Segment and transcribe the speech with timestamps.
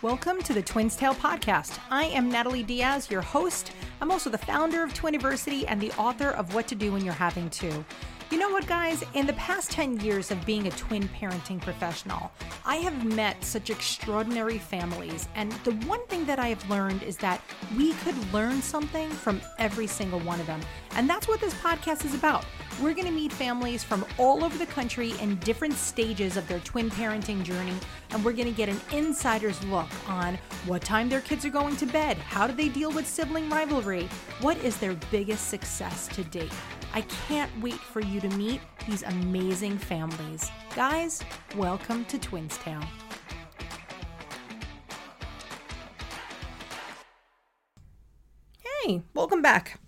[0.00, 1.76] Welcome to the Twins Tale podcast.
[1.90, 3.72] I am Natalie Diaz, your host.
[4.00, 7.14] I'm also the founder of Twiniversity and the author of What to Do When You're
[7.14, 7.84] Having Two.
[8.30, 9.02] You know what, guys?
[9.14, 12.30] In the past 10 years of being a twin parenting professional,
[12.64, 15.28] I have met such extraordinary families.
[15.34, 17.40] And the one thing that I have learned is that
[17.76, 20.60] we could learn something from every single one of them.
[20.92, 22.44] And that's what this podcast is about.
[22.80, 26.60] We're going to meet families from all over the country in different stages of their
[26.60, 27.74] twin parenting journey.
[28.10, 31.74] And we're going to get an insider's look on what time their kids are going
[31.78, 34.08] to bed, how do they deal with sibling rivalry,
[34.42, 36.52] what is their biggest success to date.
[36.94, 40.48] I can't wait for you to meet these amazing families.
[40.76, 41.20] Guys,
[41.56, 42.84] welcome to Twins Tale.
[48.84, 49.80] Hey, welcome back.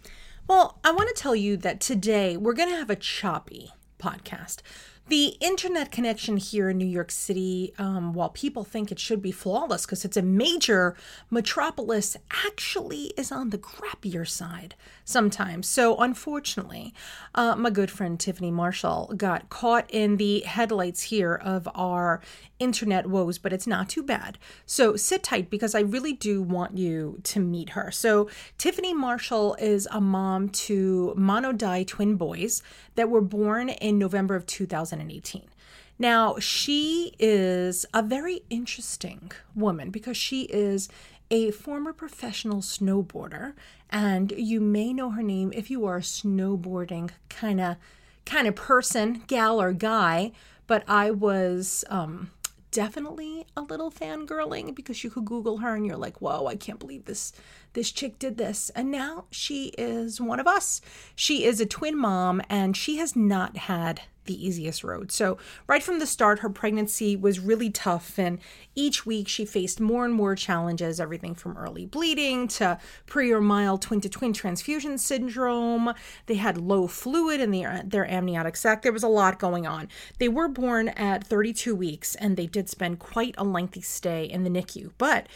[0.50, 4.62] Well, I want to tell you that today we're going to have a choppy podcast.
[5.06, 9.30] The internet connection here in New York City, um, while people think it should be
[9.30, 10.96] flawless because it's a major
[11.30, 14.74] metropolis, actually is on the crappier side
[15.10, 15.68] sometimes.
[15.68, 16.94] So, unfortunately,
[17.34, 22.22] uh, my good friend Tiffany Marshall got caught in the headlights here of our
[22.58, 24.38] internet woes, but it's not too bad.
[24.64, 27.90] So, sit tight because I really do want you to meet her.
[27.90, 32.62] So, Tiffany Marshall is a mom to mono monodi twin boys
[32.94, 35.48] that were born in November of 2018.
[35.98, 40.88] Now, she is a very interesting woman because she is
[41.30, 43.52] a former professional snowboarder
[43.90, 47.76] and you may know her name if you are a snowboarding kind of
[48.24, 50.32] kind of person, gal or guy,
[50.66, 52.30] but I was um
[52.70, 56.78] definitely a little fangirling because you could google her and you're like, "Whoa, I can't
[56.78, 57.32] believe this
[57.72, 60.80] this chick did this." And now she is one of us.
[61.14, 65.10] She is a twin mom and she has not had the easiest road.
[65.10, 68.16] So, right from the start, her pregnancy was really tough.
[68.16, 68.38] And
[68.76, 73.40] each week she faced more and more challenges everything from early bleeding to pre or
[73.40, 75.92] mild twin to twin transfusion syndrome.
[76.26, 78.82] They had low fluid in their, uh, their amniotic sac.
[78.82, 79.88] There was a lot going on.
[80.18, 84.44] They were born at 32 weeks and they did spend quite a lengthy stay in
[84.44, 84.92] the NICU.
[84.96, 85.26] But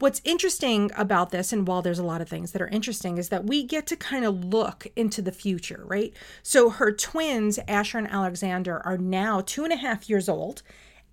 [0.00, 3.30] What's interesting about this, and while there's a lot of things that are interesting, is
[3.30, 6.14] that we get to kind of look into the future, right?
[6.40, 10.62] So her twins, Asher and Alexander, are now two and a half years old,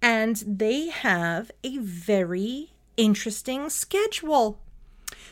[0.03, 4.59] and they have a very interesting schedule.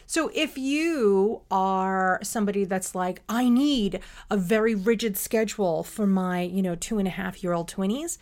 [0.08, 4.00] So if you are somebody that's like, I need
[4.32, 8.18] a very rigid schedule for my, you know, two and a half year old twinnies,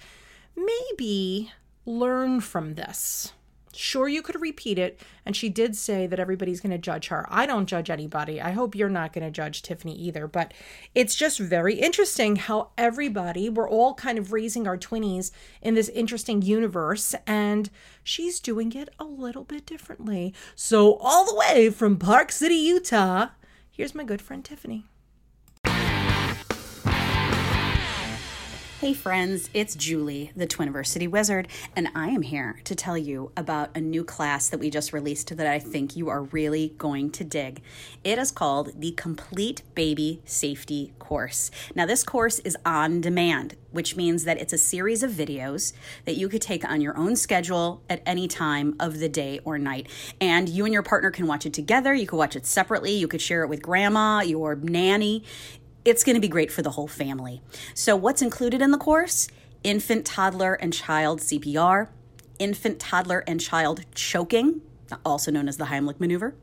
[0.58, 1.54] maybe
[1.86, 3.32] learn from this
[3.74, 5.00] Sure, you could repeat it.
[5.26, 7.26] And she did say that everybody's going to judge her.
[7.30, 8.42] I don't judge anybody.
[8.42, 10.28] I hope you're not going to judge Tiffany either.
[10.28, 10.54] But
[10.96, 15.90] it's just very interesting how everybody, we're all kind of raising our twinnies in this
[15.90, 17.16] interesting universe.
[17.26, 17.70] And
[18.04, 20.34] she's doing it a little bit differently.
[20.56, 23.30] So, all the way from Park City, Utah,
[23.70, 24.86] here's my good friend Tiffany.
[28.82, 33.78] Hey friends, it's Julie, the Twiniversity Wizard, and I am here to tell you about
[33.78, 37.24] a new class that we just released that I think you are really going to
[37.24, 37.62] dig.
[38.04, 41.52] It is called the Complete Baby Safety Course.
[41.76, 45.74] Now, this course is on demand, which means that it's a series of videos
[46.06, 49.60] that you could take on your own schedule at any time of the day or
[49.60, 49.90] night.
[50.20, 53.08] And you and your partner can watch it together, you could watch it separately, you
[53.08, 55.24] could share it with grandma, your nanny
[55.86, 57.42] it's going to be great for the whole family.
[57.74, 59.28] So, what's included in the course?
[59.64, 61.88] Infant, toddler, and child CPR,
[62.40, 64.62] infant, toddler, and child choking,
[65.06, 66.36] also known as the Heimlich maneuver.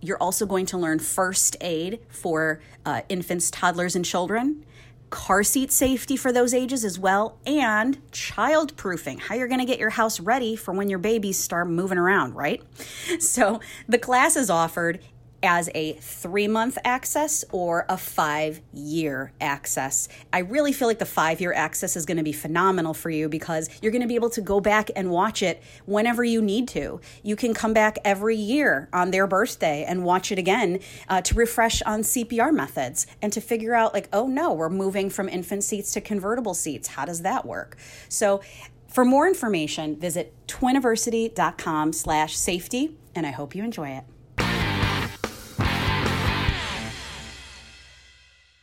[0.00, 4.64] You're also going to learn first aid for uh, infants, toddlers, and children,
[5.10, 9.66] car seat safety for those ages as well, and child proofing, how you're going to
[9.66, 12.62] get your house ready for when your babies start moving around, right?
[13.20, 15.00] So the class is offered
[15.46, 20.08] as a three month access or a five year access.
[20.32, 23.28] I really feel like the five year access is going to be phenomenal for you
[23.28, 26.68] because you're going to be able to go back and watch it whenever you need
[26.68, 27.00] to.
[27.22, 31.34] You can come back every year on their birthday and watch it again uh, to
[31.34, 35.62] refresh on CPR methods and to figure out, like, oh no, we're moving from infant
[35.64, 36.88] seats to convertible seats.
[36.88, 37.76] How does that work?
[38.08, 38.40] So,
[38.88, 44.04] for more information, visit twiniversity.com slash safety, and I hope you enjoy it.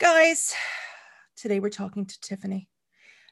[0.03, 0.53] Guys,
[1.37, 2.67] today we're talking to Tiffany.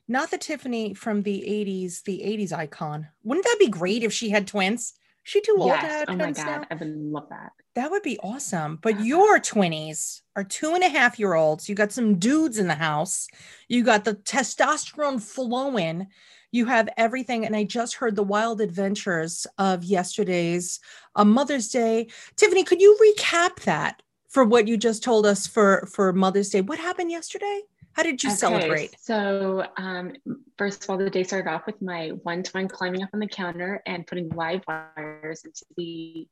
[0.07, 3.09] Not the Tiffany from the 80s, the 80s icon.
[3.23, 4.93] Wouldn't that be great if she had twins?
[5.23, 5.81] She too old yes.
[5.81, 6.67] to have oh twins my god, now?
[6.71, 7.51] I would love that.
[7.75, 8.79] That would be awesome.
[8.81, 11.67] But your twinnies are two and a half year olds.
[11.67, 13.27] You got some dudes in the house.
[13.67, 16.07] You got the testosterone flowing.
[16.53, 17.45] You have everything.
[17.45, 20.79] And I just heard the wild adventures of yesterday's
[21.17, 22.07] uh, Mother's Day.
[22.37, 24.01] Tiffany, could you recap that
[24.31, 26.61] for what you just told us for, for Mother's Day?
[26.61, 27.61] What happened yesterday?
[27.93, 28.95] How did you okay, celebrate?
[28.99, 30.13] So, um,
[30.57, 33.27] first of all, the day started off with my one twin climbing up on the
[33.27, 36.27] counter and putting live wires into the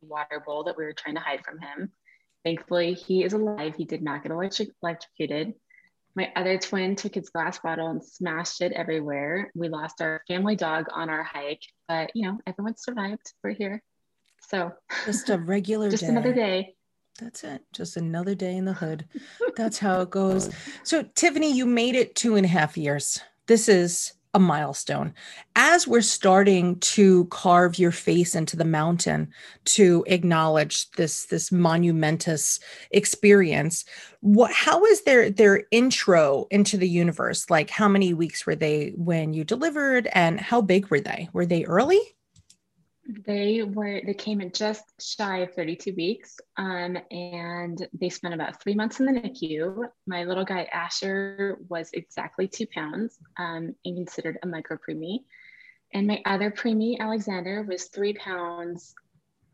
[0.00, 1.90] water bowl that we were trying to hide from him.
[2.44, 3.74] Thankfully, he is alive.
[3.76, 5.54] He did not get electric- electrocuted.
[6.14, 9.50] My other twin took his glass bottle and smashed it everywhere.
[9.56, 13.32] We lost our family dog on our hike, but you know, everyone survived.
[13.42, 13.82] We're here.
[14.48, 14.72] So,
[15.04, 16.08] just a regular just day.
[16.08, 16.74] another day.
[17.20, 17.62] That's it.
[17.72, 19.06] Just another day in the hood.
[19.56, 20.50] That's how it goes.
[20.82, 23.20] So, Tiffany, you made it two and a half years.
[23.46, 25.14] This is a milestone.
[25.54, 29.30] As we're starting to carve your face into the mountain
[29.66, 32.58] to acknowledge this this monumentous
[32.90, 33.84] experience,
[34.20, 37.48] what how is their their intro into the universe?
[37.48, 41.28] Like how many weeks were they when you delivered and how big were they?
[41.32, 42.00] Were they early?
[43.06, 48.62] They were they came in just shy of 32 weeks, um, and they spent about
[48.62, 49.88] three months in the NICU.
[50.06, 55.24] My little guy Asher was exactly two pounds um, and considered a micro preemie,
[55.92, 58.94] and my other preemie Alexander was three pounds,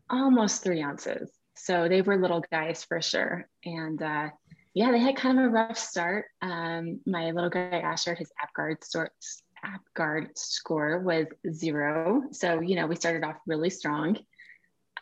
[0.08, 1.30] almost three ounces.
[1.56, 4.28] So they were little guys for sure, and uh,
[4.74, 6.26] yeah, they had kind of a rough start.
[6.40, 12.22] Um, my little guy Asher, his APGAR sorts APGAR score was zero.
[12.32, 14.16] So, you know, we started off really strong.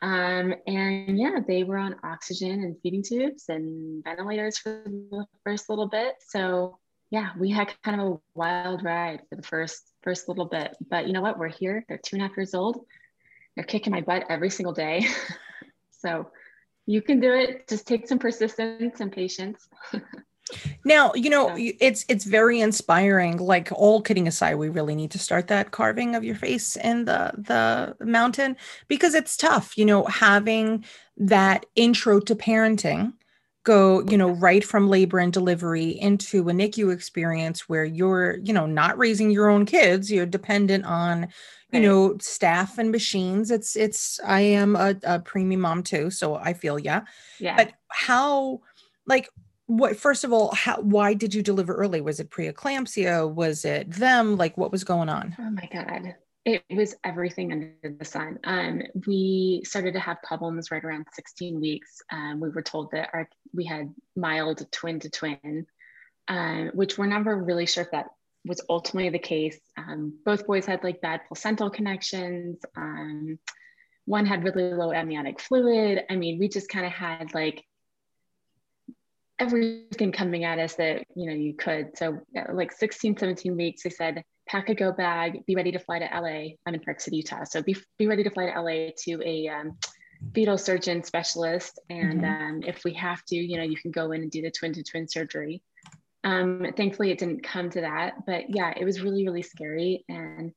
[0.00, 5.68] Um, and yeah, they were on oxygen and feeding tubes and ventilators for the first
[5.68, 6.14] little bit.
[6.26, 6.78] So
[7.10, 10.76] yeah, we had kind of a wild ride for the first first little bit.
[10.88, 11.38] But you know what?
[11.38, 11.84] We're here.
[11.88, 12.84] They're two and a half years old.
[13.54, 15.06] They're kicking my butt every single day.
[15.90, 16.30] so
[16.86, 17.66] you can do it.
[17.68, 19.66] Just take some persistence and patience.
[20.84, 21.72] Now, you know, yeah.
[21.80, 23.38] it's it's very inspiring.
[23.38, 27.04] Like all kidding aside, we really need to start that carving of your face in
[27.04, 28.56] the the mountain
[28.88, 30.84] because it's tough, you know, having
[31.16, 33.12] that intro to parenting
[33.64, 38.52] go, you know, right from labor and delivery into a NICU experience where you're, you
[38.52, 41.28] know, not raising your own kids, you're dependent on
[41.72, 46.34] you know staff and machines it's it's i am a, a preemie mom too so
[46.36, 47.02] i feel yeah
[47.38, 48.60] yeah but how
[49.06, 49.28] like
[49.68, 52.00] what first of all how why did you deliver early?
[52.00, 53.32] Was it preeclampsia?
[53.32, 54.36] Was it them?
[54.36, 55.36] Like what was going on?
[55.38, 56.16] Oh my god.
[56.44, 58.38] It was everything under the sun.
[58.44, 62.00] Um, we started to have problems right around 16 weeks.
[62.10, 65.66] Um, we were told that our we had mild twin to twin
[66.28, 68.06] um, which we're never really sure if that
[68.44, 69.58] was ultimately the case.
[69.76, 72.60] Um, both boys had like bad placental connections.
[72.76, 73.38] Um,
[74.04, 76.04] one had really low amniotic fluid.
[76.08, 77.64] I mean we just kind of had like
[79.38, 81.96] everything coming at us that you know you could.
[81.96, 82.20] So
[82.52, 86.08] like 16 17 weeks they said pack a go bag be ready to fly to
[86.12, 87.44] la i'm in park city utah.
[87.44, 89.78] So be, be ready to fly to la to a um,
[90.34, 91.78] fetal surgeon specialist.
[91.90, 92.42] And mm-hmm.
[92.42, 94.72] um, if we have to you know you can go in and do the twin
[94.74, 95.62] to twin surgery.
[96.24, 98.26] Um, thankfully it didn't come to that.
[98.26, 100.04] But yeah it was really really scary.
[100.08, 100.52] And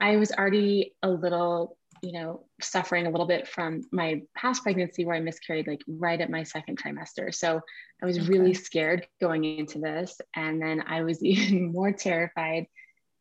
[0.00, 5.04] i was already a little you know, suffering a little bit from my past pregnancy
[5.04, 7.34] where I miscarried like right at my second trimester.
[7.34, 7.60] So
[8.02, 8.28] I was okay.
[8.28, 10.20] really scared going into this.
[10.34, 12.66] And then I was even more terrified.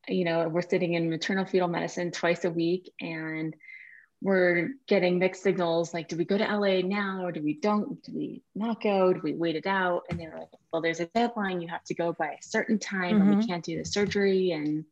[0.07, 3.56] You know, we're sitting in maternal fetal medicine twice a week and
[4.21, 8.01] we're getting mixed signals like, do we go to LA now or do we don't?
[8.03, 9.13] Do we not go?
[9.13, 10.03] Do we wait it out?
[10.10, 11.62] And they were like, well, there's a deadline.
[11.62, 13.34] You have to go by a certain time mm-hmm.
[13.34, 14.51] or we can't do the surgery.
[14.51, 14.86] And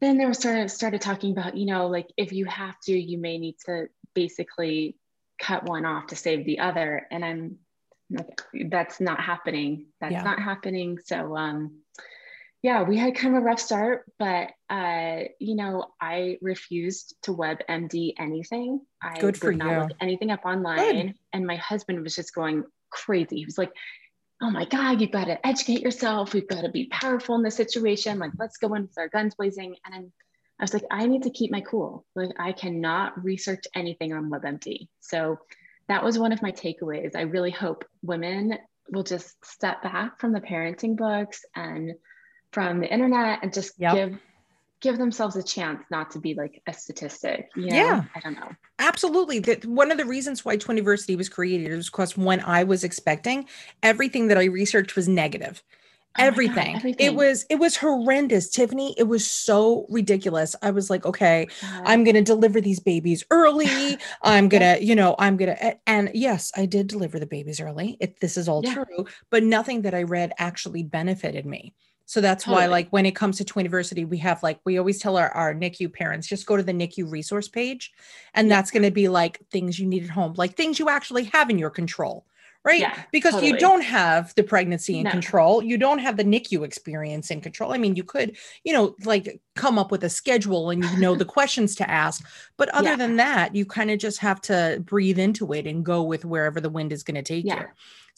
[0.00, 2.92] then they were sort of started talking about, you know, like if you have to,
[2.92, 4.96] you may need to basically
[5.40, 7.06] cut one off to save the other.
[7.10, 7.58] And I'm
[8.68, 9.86] that's not happening.
[10.00, 10.22] That's yeah.
[10.22, 10.98] not happening.
[11.04, 11.80] So um
[12.62, 17.32] yeah, we had kind of a rough start, but uh, you know, I refused to
[17.32, 18.80] WebMD anything.
[19.00, 19.80] I Good for not you.
[19.82, 20.78] look anything up online.
[20.78, 21.14] Good.
[21.32, 23.36] And my husband was just going crazy.
[23.36, 23.72] He was like,
[24.42, 26.34] oh my God, you've got to educate yourself.
[26.34, 28.18] We've got to be powerful in this situation.
[28.18, 29.76] Like, let's go in with our guns blazing.
[29.84, 30.12] And I'm,
[30.58, 32.04] I was like, I need to keep my cool.
[32.14, 34.88] Like, I cannot research anything on WebMD.
[35.00, 35.38] So
[35.88, 37.16] that was one of my takeaways.
[37.16, 38.58] I really hope women
[38.90, 41.92] will just step back from the parenting books and
[42.52, 43.94] from the internet and just yep.
[43.94, 44.18] give
[44.86, 47.48] give themselves a chance not to be like a statistic.
[47.56, 47.76] You know?
[47.76, 48.04] Yeah.
[48.14, 48.50] I don't know.
[48.78, 49.40] Absolutely.
[49.40, 53.48] That one of the reasons why Twiniversity was created was because when I was expecting,
[53.82, 55.60] everything that I researched was negative.
[56.18, 56.74] Oh everything.
[56.74, 57.06] God, everything.
[57.06, 58.94] It was it was horrendous, Tiffany.
[58.96, 60.54] It was so ridiculous.
[60.62, 61.82] I was like, okay, God.
[61.84, 63.98] I'm going to deliver these babies early.
[64.22, 67.60] I'm going to, you know, I'm going to and yes, I did deliver the babies
[67.60, 67.96] early.
[68.00, 68.74] It, this is all yeah.
[68.74, 71.74] true, but nothing that I read actually benefited me
[72.06, 72.62] So that's Totally.
[72.62, 75.54] why, like, when it comes to Twiniversity, we have like, we always tell our, our
[75.54, 77.92] NICU parents just go to the NICU resource page.
[78.34, 78.56] And Yeah.
[78.56, 81.50] that's going to be like things you need at home, like things you actually have
[81.50, 82.24] in your control,
[82.66, 82.80] right?
[82.80, 85.10] Yeah, because you don't have the pregnancy in No.
[85.12, 85.62] control.
[85.62, 87.72] You don't have the NICU experience in control.
[87.72, 91.14] I mean, you could, you know, like come up with a schedule and you know
[91.14, 92.22] the questions to ask.
[92.56, 92.96] But other Yeah.
[92.96, 96.60] than that, you kind of just have to breathe into it and go with wherever
[96.60, 97.60] the wind is going to take Yeah.
[97.60, 97.66] you.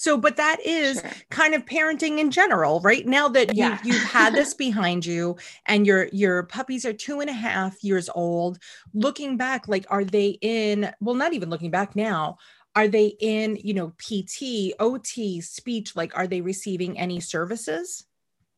[0.00, 1.11] So, but that is Sure.
[1.31, 3.05] kind of parenting in general, right?
[3.05, 3.78] Now that you, Yeah.
[3.85, 5.37] you've had this behind you
[5.67, 8.59] and your your puppies are two and a half years old,
[8.95, 12.38] looking back, like are they in, well, not even looking back now,
[12.78, 15.97] are they in, you know, PT, OT, speech?
[15.97, 18.04] Like, are they receiving any services?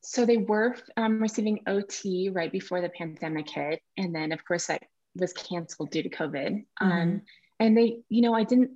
[0.02, 4.66] So they were um, receiving OT right before the pandemic hit, and then of course
[4.66, 4.82] that
[5.14, 6.64] was canceled due to COVID.
[6.82, 7.22] Um,
[7.58, 8.72] and they, you know, I didn't.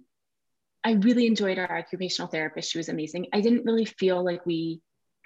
[0.83, 2.73] I really enjoyed our occupational therapist.
[2.73, 3.27] She was amazing.
[3.35, 4.81] I didn't really feel like we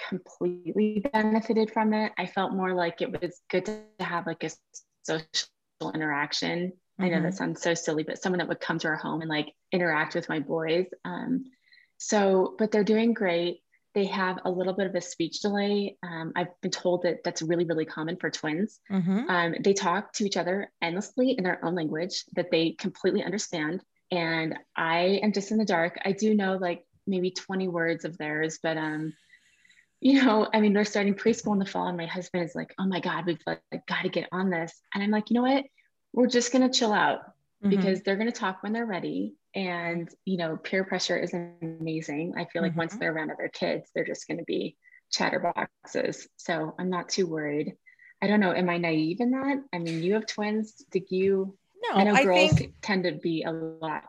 [0.08, 2.10] completely benefited from it.
[2.18, 4.50] I felt more like it was good to have like a
[5.04, 6.72] social interaction.
[7.00, 7.22] I know Mhm.
[7.22, 10.14] that sounds so silly, but someone that would come to our home and like interact
[10.14, 10.86] with my boys.
[11.04, 11.44] Um,
[11.98, 13.60] so, but they're doing great.
[13.94, 15.96] They have a little bit of a speech delay.
[16.02, 18.80] Um, I've been told that that's really, really common for twins.
[18.90, 19.28] Mhm.
[19.28, 23.82] Um, they talk to each other endlessly in their own language that they completely understand.
[24.10, 25.98] And I am just in the dark.
[26.04, 29.14] I do know like maybe 20 words of theirs, but um,
[30.00, 32.72] you know, I mean, they're starting preschool in the fall, and my husband is like,
[32.78, 35.42] "Oh my God, we've like, got to get on this." And I'm like, you know
[35.42, 35.64] what?
[36.12, 37.20] We're just gonna chill out
[37.64, 37.70] Mhm.
[37.70, 39.34] because they're going to talk when they're ready.
[39.54, 42.34] And you know peer pressure is amazing.
[42.36, 43.00] I feel like once Mhm.
[43.00, 44.76] they're around other kids they're just going to be
[45.12, 46.26] chatterboxes.
[46.36, 47.76] So i'm not too worried.
[48.22, 48.52] I don't know.
[48.52, 49.58] Am i naive in that?
[49.72, 50.74] I mean you have twins.
[50.92, 54.04] Did you no, i know I girls think tend to be a lot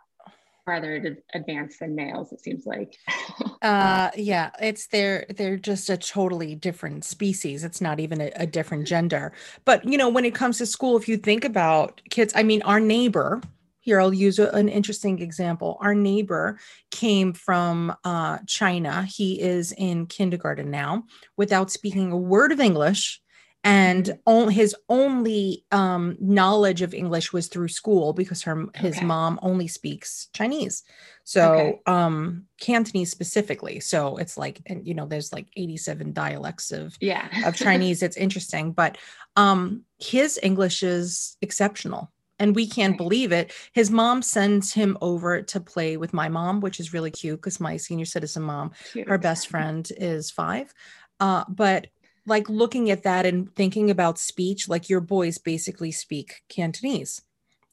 [0.66, 2.96] farther ad- advanced than males it seems like
[3.62, 7.64] uh yeah it's they're they're just a totally different species.
[7.64, 9.34] It's not even a, a different gender.
[9.66, 12.62] But you know when it comes to school if you think about kids i mean
[12.64, 13.42] our neighbor
[13.82, 15.78] here i'll use a- an interesting example.
[15.82, 16.60] Our neighbor
[16.92, 19.04] came from uh china.
[19.04, 21.04] He is in kindergarten now
[21.36, 23.22] without speaking a word of english
[23.64, 29.06] and on, his only um, knowledge of english was through school because her his Okay.
[29.06, 30.84] mom only speaks chinese
[31.24, 31.80] so Okay.
[31.86, 37.28] um cantonese specifically so it's like and you know there's like 87 dialects of yeah
[37.48, 38.98] of chinese it's interesting but
[39.36, 42.12] um his english is exceptional
[42.42, 42.98] and we can't Right.
[42.98, 47.12] believe it his mom sends him over to play with my mom which is really
[47.12, 49.08] cute because my senior citizen mom Cute.
[49.08, 50.74] her best friend is five
[51.20, 51.88] uh but
[52.26, 57.22] like looking at that and thinking about speech like your boys basically speak cantonese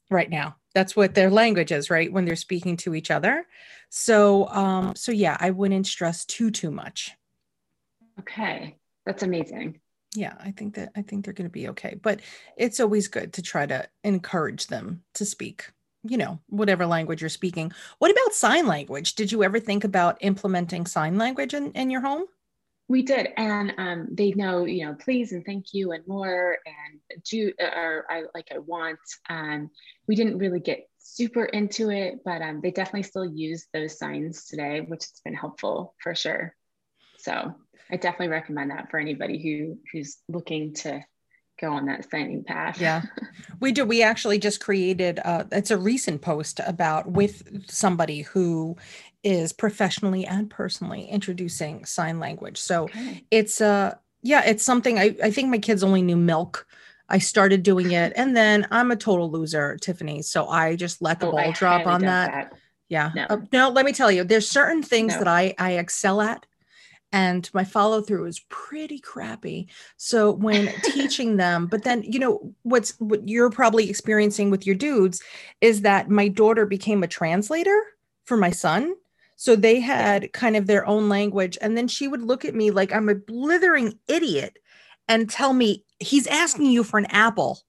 [0.09, 0.55] right now.
[0.73, 2.11] That's what their language is right?
[2.11, 3.45] When they're speaking to each other.
[3.89, 7.11] So um so yeah i wouldn't stress too too much.
[8.19, 8.77] Okay.
[9.05, 9.79] That's amazing.
[10.15, 12.21] Yeah i think that i think they're going to be okay but
[12.55, 15.69] it's always good to try to encourage them to speak
[16.03, 17.71] you know whatever language you're speaking.
[17.99, 19.15] What about sign language?
[19.15, 22.25] Did you ever think about implementing sign language in, in your home
[22.89, 27.23] We did, and um, they know, you know, please and thank you and more, and
[27.29, 28.99] do or I like I want.
[29.29, 29.69] Um,
[30.07, 34.45] we didn't really get super into it, but um, they definitely still use those signs
[34.45, 36.55] today, which has been helpful for sure.
[37.17, 37.55] So
[37.91, 41.03] I definitely recommend that for anybody who who's looking to
[41.59, 42.79] go on that signing path.
[42.79, 43.01] Yeah.
[43.59, 48.77] we do we actually just created uh it's a recent post about with somebody who
[49.27, 53.25] is professionally and personally introducing sign language so Okay.
[53.29, 56.65] it's uh yeah it's something i i think my kids only knew milk
[57.09, 61.19] i started doing it and then i'm a total loser tiffany so i just let
[61.19, 62.53] the Oh, ball drop on doubt that
[62.89, 63.25] yeah No.
[63.29, 65.19] Uh, no let me tell you there's certain things No.
[65.19, 66.45] that i i excel at
[67.11, 69.67] and my follow through is pretty crappy
[69.97, 74.75] so when teaching them but then you know what's what you're probably experiencing with your
[74.75, 75.21] dudes
[75.61, 77.79] is that my daughter became a translator
[78.25, 78.93] for my son
[79.37, 81.57] so they had kind of their own language.
[81.61, 84.57] And then she would look at me like i'm a blithering idiot
[85.07, 87.61] and tell me he's asking you for an apple.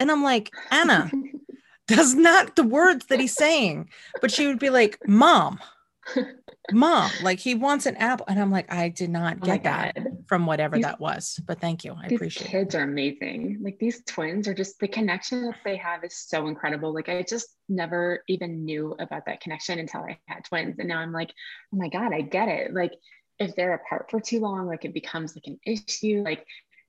[0.00, 1.10] And i'm like anna
[1.88, 3.90] that's not the words that he's saying.
[4.22, 5.58] But she would be like mom
[6.72, 9.94] mom like he wants an apple and i'm like i did not Oh get that
[9.94, 10.06] God.
[10.26, 13.58] from whatever These- that was but thank you i appreciate it kids are amazing.
[13.62, 16.92] Like these twins are just the connection that they have is so incredible.
[16.92, 20.76] Like I just never even knew about that connection until I had twins.
[20.78, 21.30] And now I'm like,
[21.72, 22.74] oh my God, I get it.
[22.74, 22.92] Like
[23.38, 26.22] if they're apart for too long, like it becomes like an issue.
[26.24, 26.44] Like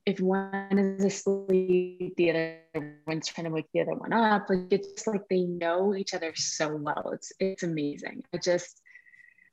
[0.05, 4.49] if one is asleep, the other one's trying to wake the other one up.
[4.49, 7.11] Like it's just like they know each other so well.
[7.13, 8.23] It's it's amazing.
[8.33, 8.81] I just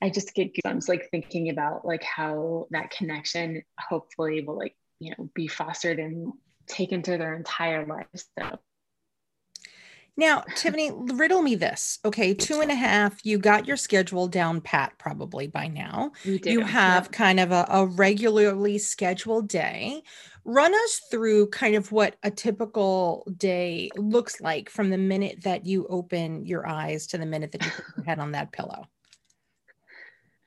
[0.02, 5.14] I just get goosebumps like thinking about like how that connection hopefully will like, you
[5.16, 6.32] know, be fostered and
[6.66, 8.26] taken to their entire lives.
[8.38, 8.58] So
[10.18, 11.98] now, Tiffany, riddle me this.
[12.02, 16.12] Okay, two and a half, you got your schedule down pat probably by now.
[16.24, 17.12] You have yep.
[17.12, 20.02] kind of a, a, regularly scheduled day.
[20.46, 25.66] Run us through kind of what a typical day looks like from the minute that
[25.66, 28.86] you open your eyes to the minute that you put your head on that pillow.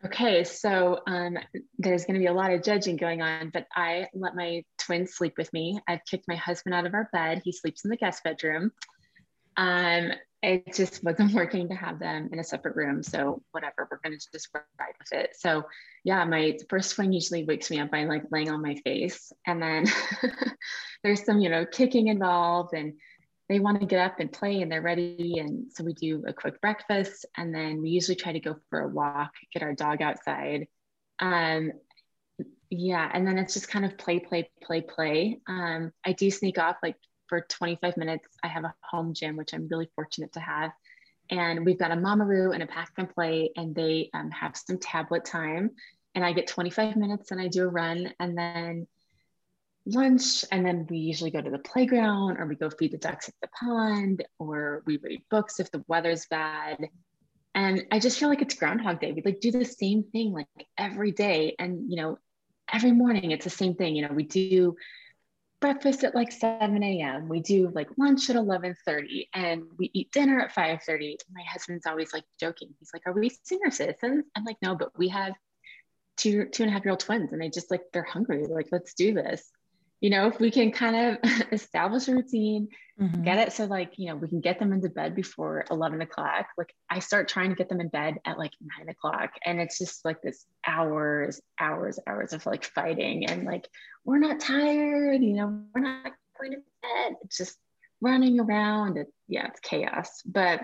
[0.06, 1.38] Okay, so um,
[1.78, 5.14] there's going to be a lot of judging going on, but I let my twins
[5.14, 5.82] sleep with me.
[5.90, 7.42] I've kicked my husband out of our bed.
[7.44, 8.72] He sleeps in the guest bedroom.
[9.58, 13.04] Um, it just wasn't working to have them in a separate room.
[13.04, 15.36] So whatever, we're going to just ride with it.
[15.38, 15.66] So
[16.06, 19.34] yeah, my first swing usually wakes me up by like laying on my face.
[19.46, 19.86] And then
[21.04, 22.94] there's some, you know, kicking involved and
[23.50, 25.40] they want to get up and play and they're ready.
[25.40, 28.82] And so we do a quick breakfast and then we usually try to go for
[28.82, 30.68] a walk, get our dog outside.
[31.20, 31.72] Um,
[32.70, 35.42] yeah, and then it's just kind of play, play, play, play.
[35.48, 36.96] Um, I do sneak off like
[37.28, 38.28] for 25 minutes.
[38.44, 40.72] I have a home gym, which I'm really fortunate to have.
[41.32, 44.78] And we've got a Mamaroo and a pack and play, and they um, have some
[44.80, 45.72] tablet time.
[46.16, 48.88] And I get 25 minutes and I do a run and then
[49.86, 50.46] lunch.
[50.52, 53.36] And then we usually go to the playground or we go feed the ducks at
[53.42, 56.90] the pond or we read books if the weather's bad.
[57.56, 59.12] And I just feel like it's Groundhog Day.
[59.12, 61.56] We like do the same thing like every day.
[61.58, 62.20] And, you know,
[62.72, 63.96] every morning it's the same thing.
[63.96, 64.76] You know, we do
[65.60, 67.28] breakfast at like 7 a.m.
[67.28, 71.18] We do like lunch at 11:30 and we eat dinner at 5:30.
[71.34, 72.70] My husband's always like joking.
[72.80, 74.26] He's like, Are we senior citizens?
[74.36, 75.34] I'm like, no, but we have
[76.18, 78.46] two two and a half year old twins and they just like they're hungry.
[78.46, 79.52] Like, let's do this
[80.02, 83.24] you know, if we can kind of establish a routine, mm-hmm.
[83.24, 86.48] get it so like, you know, we can get them into bed before 11 o'clock.
[86.58, 89.32] Like I start trying to get them in bed at like nine o'clock.
[89.46, 93.68] And it's just like this hours, hours, hours of like fighting and like,
[94.06, 97.16] we're not tired, you know, we're not going to bed.
[97.24, 97.58] It's just
[98.02, 98.98] running around.
[98.98, 100.22] It, yeah, it's chaos.
[100.26, 100.62] But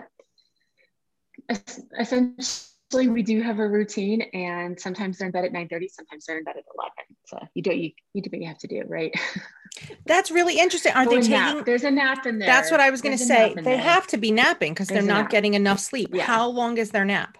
[2.00, 6.26] essentially, we do have a routine and sometimes they're in bed at 9 30 sometimes
[6.26, 6.91] they're in bed at 11
[7.26, 9.13] so you do you, you do what you have to do right?
[10.06, 10.93] That's really interesting.
[10.93, 11.65] Aren't they taking nap.
[11.65, 12.48] there's a nap in there.
[12.48, 13.54] That's what i was going to say.
[13.56, 13.78] they there.
[13.78, 16.12] have to be napping because they're not getting enough sleep.
[16.13, 16.24] Yeah.
[16.24, 17.38] how long is their nap?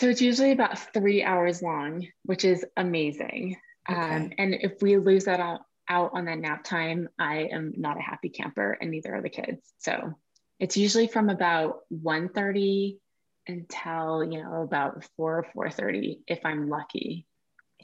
[0.00, 3.56] So it's usually about three hours long which is amazing.
[3.88, 4.00] Okay.
[4.00, 7.98] um, and if we lose that out, out on that nap time i am not
[7.98, 9.72] a happy camper and neither are the kids.
[9.78, 10.14] So
[10.58, 12.98] it's usually from about 1 30
[13.46, 17.26] until you know about 4 or 4.30 if i'm lucky.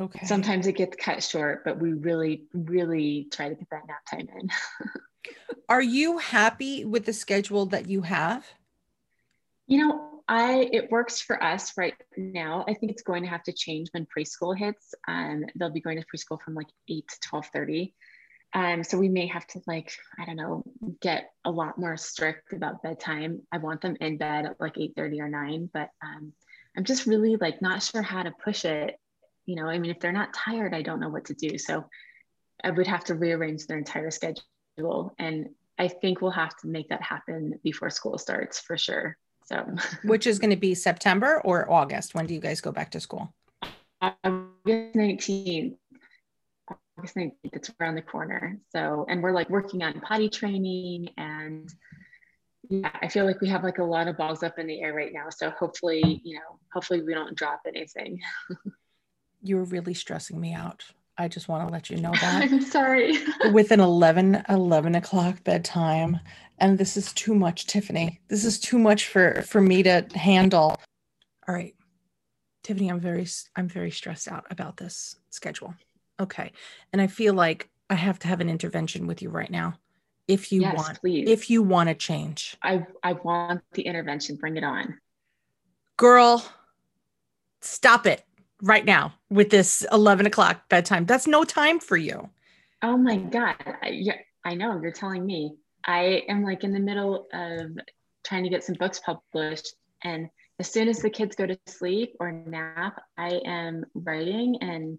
[0.01, 0.27] Okay.
[0.27, 4.29] Sometimes it gets cut short but we really really try to get that nap time
[4.39, 4.51] in.
[5.69, 8.47] Are you happy with the schedule that you have?
[9.67, 12.65] You know i it works for us right now.
[12.69, 14.95] I think it's going to have to change when preschool hits.
[15.09, 17.93] Um, they'll be going to preschool from like 8 to 12.30
[18.55, 20.63] um, so we may have to like, I don't know,
[21.01, 23.43] get a lot more strict about bedtime.
[23.53, 26.33] I want them in bed at like 8 30 or 9, but um,
[26.77, 28.97] I'm just really like not sure how to push it.
[29.45, 31.59] You know, I mean, if they're not tired, I don't know what to do.
[31.59, 31.85] So
[32.65, 35.15] I would have to rearrange their entire schedule.
[35.19, 39.17] And I think we'll have to make that happen before school starts for sure.
[39.45, 39.65] So,
[40.05, 42.15] which is going to be September or August?
[42.15, 43.33] When do you guys go back to school?
[44.01, 45.77] August 19th.
[46.99, 48.59] August 19th, it's around the corner.
[48.71, 51.73] So, and we're like working on potty training and
[52.69, 54.93] yeah, I feel like we have like a lot of balls up in the air
[54.93, 55.31] right now.
[55.31, 58.21] So hopefully, you know, hopefully we don't drop anything.
[59.43, 60.85] You're really stressing me out.
[61.17, 62.43] I just want to let you know that.
[62.43, 63.19] I'm sorry.
[63.53, 66.19] With an 11, 11 o'clock bedtime.
[66.59, 68.21] And this is too much, Tiffany.
[68.29, 70.77] This is too much for, for me to handle.
[71.47, 71.75] All right.
[72.65, 75.75] Tiffany, I'm very, I'm very stressed out about this schedule.
[76.21, 76.53] Okay.
[76.93, 79.75] And I feel like I have to have an intervention with you right now.
[80.27, 81.29] If you yes, want, please.
[81.29, 84.37] if you want to change, I, I want the intervention.
[84.37, 84.99] Bring it on.
[85.97, 86.45] Girl,
[87.63, 88.23] stop it
[88.63, 91.07] right now with this 11 o'clock bedtime.
[91.07, 92.29] That's no time for you.
[92.83, 93.57] Oh my God.
[93.83, 95.57] I, yeah, I know you're telling me.
[95.85, 97.79] I am like in the middle of
[98.25, 99.75] trying to get some books published.
[100.05, 100.29] And
[100.59, 104.99] as soon as the kids go to sleep or nap, I am writing and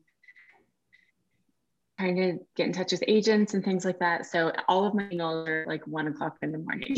[1.99, 4.25] trying to get in touch with agents and things like that.
[4.25, 6.95] So all of my emails are like one o'clock in the morning.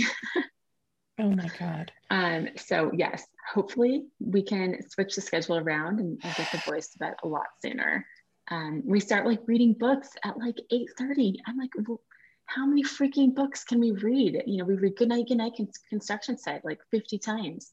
[1.20, 1.92] oh my God.
[2.12, 6.90] Um, so yes, hopefully we can switch the schedule around and, and get the boys
[6.90, 8.06] to bed a lot sooner.
[8.52, 11.38] Um, we start like reading books at like 8.30.
[11.48, 12.02] I'm like, well,
[12.46, 14.44] how many freaking books can we read?
[14.46, 15.54] You know, we read Goodnight, Goodnight
[15.90, 17.72] Construction Site like 50 times.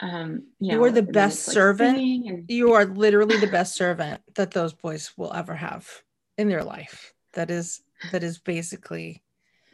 [0.00, 1.98] Um, you, You know, are the best like, servant.
[1.98, 6.02] and- You are literally the best servant that those boys will ever have
[6.38, 7.12] in their life.
[7.34, 9.22] That is that is basically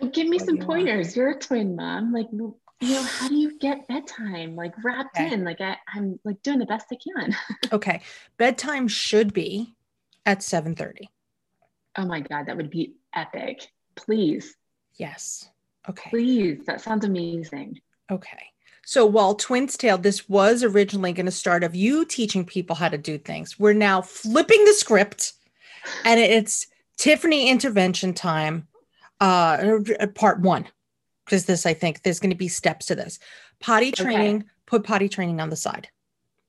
[0.01, 1.15] Well, give me some you pointers.
[1.15, 2.13] You're a twin mom.
[2.13, 5.33] Like, you know, how do you get bedtime like wrapped Okay.
[5.33, 5.45] in?
[5.45, 7.37] Like, I, I'm like doing the best I can.
[7.73, 8.01] okay.
[8.39, 9.75] Bedtime should be
[10.27, 11.07] at 7:30.
[11.97, 13.69] Oh my God, that would be epic.
[13.95, 14.57] Please,
[14.97, 15.49] Yes.
[15.89, 16.11] Okay.
[16.11, 16.65] please.
[16.67, 17.79] That sounds amazing.
[18.11, 18.43] Okay.
[18.87, 22.89] So while Twins Tale, this was originally going to start of you teaching people how
[22.89, 23.59] to do things.
[23.59, 25.35] We're now flipping the script
[26.05, 26.67] and it's
[26.97, 28.69] Tiffany intervention time,
[29.21, 29.79] uh,
[30.15, 30.67] part one.
[31.25, 33.19] Because this, I think there's going to be steps to this.
[33.61, 34.03] Potty Okay.
[34.05, 35.89] training, put potty training on the side.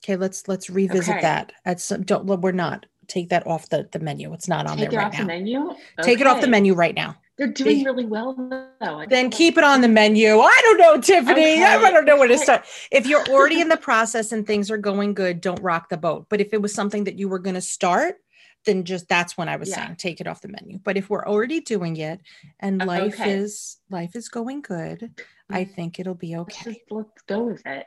[0.03, 1.21] Okay, let's let's revisit Okay.
[1.21, 1.53] that.
[1.63, 4.33] At some don't we're not take that off the, the menu.
[4.33, 5.19] It's not on Take it there right off now.
[5.19, 5.75] the menu.
[6.01, 7.15] Take it off the menu right now.
[7.37, 8.33] They're doing They- really well
[8.81, 8.99] though.
[8.99, 10.39] I Then keep it on the menu.
[10.39, 11.63] I don't know, Tiffany.
[11.63, 12.65] I don't know where to start.
[12.91, 16.27] If you're already in the process and things are going good, don't rock the boat.
[16.29, 18.17] But if it was something that you were going to start,
[18.65, 19.85] then just that's when I was Yeah.
[19.85, 20.79] saying take it off the menu.
[20.79, 22.21] But if we're already doing it
[22.59, 23.31] and life Okay.
[23.35, 25.11] is life is going good,
[25.49, 26.71] I think it'll be Let's okay.
[26.71, 27.85] just let's go with it.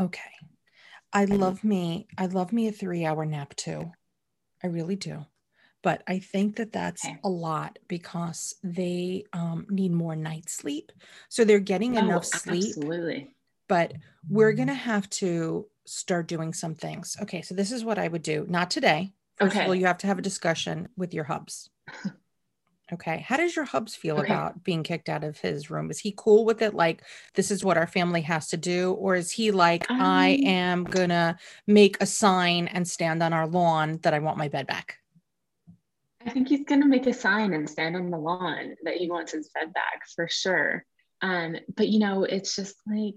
[0.00, 0.20] Okay.
[1.12, 2.06] I love me.
[2.16, 3.90] I love me a three hour nap too.
[4.62, 5.24] I really do.
[5.82, 7.16] But I think that that's Okay.
[7.24, 10.92] a lot because they um, need more night sleep.
[11.30, 13.30] So they're getting Oh, enough sleep, Absolutely.
[13.68, 13.94] but
[14.28, 17.16] we're going to have to start doing some things.
[17.22, 17.40] Okay.
[17.42, 18.46] So this is what I would do.
[18.48, 19.14] Not today.
[19.40, 21.70] First of all, you have to have a discussion with your hubs.
[22.92, 23.18] Okay.
[23.20, 24.32] How does your hubs feel Okay.
[24.32, 25.92] about being kicked out of his room?
[25.92, 26.74] Is he cool with it?
[26.74, 27.04] Like,
[27.36, 28.94] this is what our family has to do?
[28.94, 33.32] Or is he like, I Um, am going to make a sign and stand on
[33.32, 34.98] our lawn that I want my bed back?
[36.26, 39.32] I think he's gonna make a sign and stand on the lawn that he wants
[39.32, 40.84] his bed back for sure.
[41.22, 43.14] Um, but you know, it's just like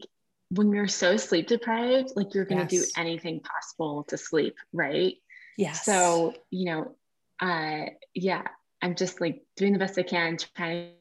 [0.51, 5.15] when you're so sleep deprived, like you're gonna do anything possible to sleep, right?
[5.57, 5.85] Yes.
[5.85, 6.95] So, you know,
[7.39, 8.43] uh yeah,
[8.81, 10.91] I'm just like doing the best I can, trying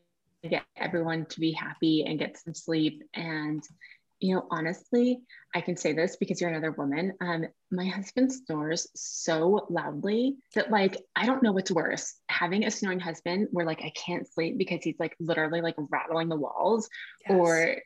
[0.42, 3.02] to get everyone to be happy and get some sleep.
[3.14, 3.62] And,
[4.20, 5.20] you know, honestly,
[5.54, 7.14] I can say this because you're another woman.
[7.20, 12.70] Um, my husband snores so loudly that like I don't know what's worse, having a
[12.70, 16.88] snoring husband where like I can't sleep because he's like literally like rattling the walls,
[17.28, 17.36] Yes.
[17.38, 17.76] or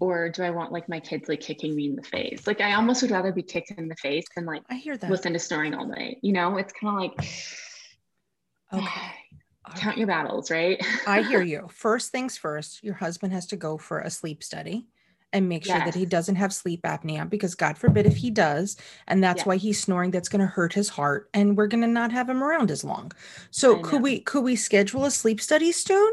[0.00, 2.46] or do I want like my kids like kicking me in the face?
[2.46, 5.10] Like I almost would rather be kicked in the face than like I hear that.
[5.10, 6.18] listen to snoring all night.
[6.22, 7.28] You know, it's kind of like
[8.72, 9.00] okay.
[9.76, 10.84] Count your battles, right?
[11.06, 11.68] I hear you.
[11.72, 14.86] First things first, your husband has to go for a sleep study
[15.32, 18.76] and make sure that he doesn't have sleep apnea because God forbid if he does,
[19.06, 19.48] and that's Yeah.
[19.50, 22.28] why he's snoring, that's going to hurt his heart and we're going to not have
[22.28, 23.12] him around as long.
[23.50, 26.12] So could we could we schedule a sleep study soon?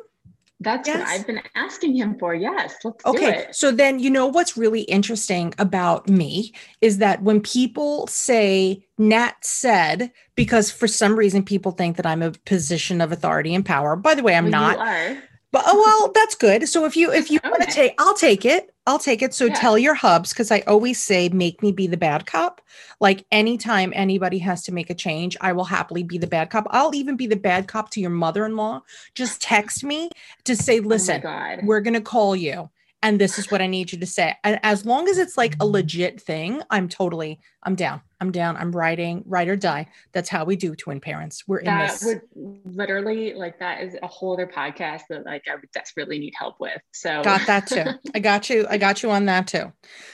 [0.61, 2.33] That's what I've been asking him for.
[2.35, 3.55] Yes, let's do Okay, it.
[3.55, 9.35] so then you know what's really interesting about me is that when people say Nat
[9.41, 13.95] said, because for some reason people think that I'm a position of authority and power.
[13.95, 14.77] By the way, I'm Well, not.
[14.77, 14.83] You
[15.15, 15.23] are.
[15.51, 16.67] But oh well, that's good.
[16.67, 18.69] So if you if you want to take, I'll take it.
[18.89, 19.35] I'll take it.
[19.35, 19.53] So Yeah.
[19.53, 22.59] tell your hubs because I always say make me be the bad cop.
[22.99, 26.65] Like anytime anybody has to make a change, I will happily be the bad cop.
[26.71, 28.81] I'll even be the bad cop to your mother-in-law.
[29.13, 30.09] Just text me
[30.45, 32.71] to say, oh listen, oh we're gonna call you.
[33.01, 34.35] And this is what I need you to say.
[34.43, 38.01] And as long as it's like a legit thing, I'm totally, I'm down.
[38.19, 38.57] I'm down.
[38.57, 39.87] I'm writing, ride or die.
[40.11, 41.45] That's how we do twin parents.
[41.47, 42.03] We're in that this.
[42.03, 42.21] would
[42.65, 46.59] literally like that is a whole other podcast that like I would desperately need help
[46.59, 46.81] with.
[46.91, 49.71] So got that too i got you i got you on that too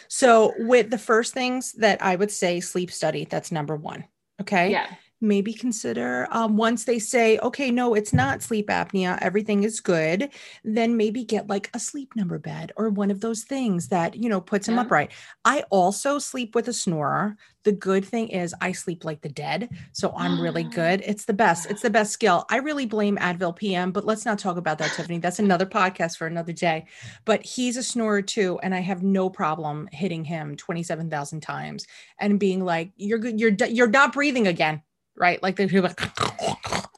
[0.07, 4.05] so with the first things that i would say sleep study that's number one
[4.41, 4.87] okay yeah.
[5.21, 10.29] Maybe consider um, once they say okay no it's not sleep apnea everything is good
[10.63, 14.29] then maybe get like a sleep number bed or one of those things that you
[14.29, 14.81] know puts him Yeah.
[14.81, 15.11] upright.
[15.45, 17.37] I also sleep with a snorer.
[17.63, 21.01] The good thing is i sleep like the dead so i'm really good.
[21.05, 21.69] It's the best.
[21.71, 22.45] It's the best skill.
[22.49, 25.17] I really blame advil pm but let's not talk about that tiffany.
[25.19, 26.85] That's another podcast for another day.
[27.25, 31.87] But he's a snorer too and i have no problem hitting him 27000 times
[32.19, 33.39] and being like you're good.
[33.39, 34.81] You're you're not breathing again
[35.17, 35.41] right?
[35.41, 36.01] Like they like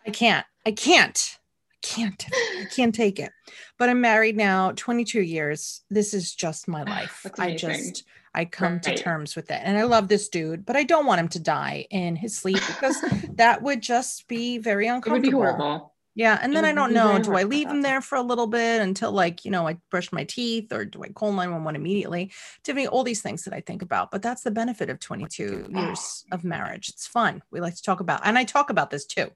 [0.05, 1.37] i can't i can't
[1.71, 3.31] i can't i can't take it.
[3.77, 5.81] But i'm married now 22 years.
[5.89, 7.25] This is just my life.
[7.37, 8.03] I just
[8.33, 9.61] i come to terms with it.
[9.63, 12.59] And i love this dude but i don't want him to die in his sleep
[12.67, 12.97] because
[13.35, 15.93] that would just be very It uncomfortable would be horrible.
[16.17, 17.19] Yeah, and then I don't know.
[17.19, 20.11] Do I leave him there for a little bit until like you know I brush
[20.11, 22.31] my teeth, or do I call nine one one immediately?
[22.63, 24.09] Tiffany, all these things that I think about.
[24.09, 26.89] But that's the benefit of twenty two years of marriage.
[26.89, 27.43] It's fun.
[27.51, 29.29] We like to talk about, and I talk about this too.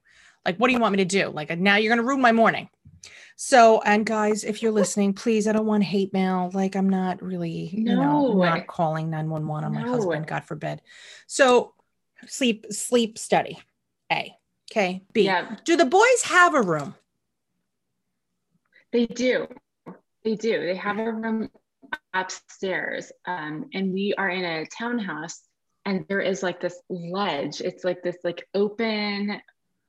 [0.44, 1.28] Like, what do you want me to do?
[1.28, 2.68] Like, now you're going to ruin my morning.
[3.36, 6.50] So, and guys, if you're listening, please, I don't want hate mail.
[6.52, 8.34] Like, I'm not really, you know, No.
[8.34, 10.82] not calling 911 on my husband, God forbid.
[11.28, 11.74] So,
[12.26, 13.58] sleep, sleep study.
[14.72, 15.02] Okay.
[15.12, 15.24] B.
[15.26, 16.94] Yeah, Do the boys have a room?
[18.90, 19.46] they do.
[20.24, 20.60] They do.
[20.60, 21.50] They have a room
[22.14, 25.40] upstairs, um, and we are in a townhouse,
[25.84, 27.60] and there is like this ledge.
[27.60, 29.40] It's like this like open,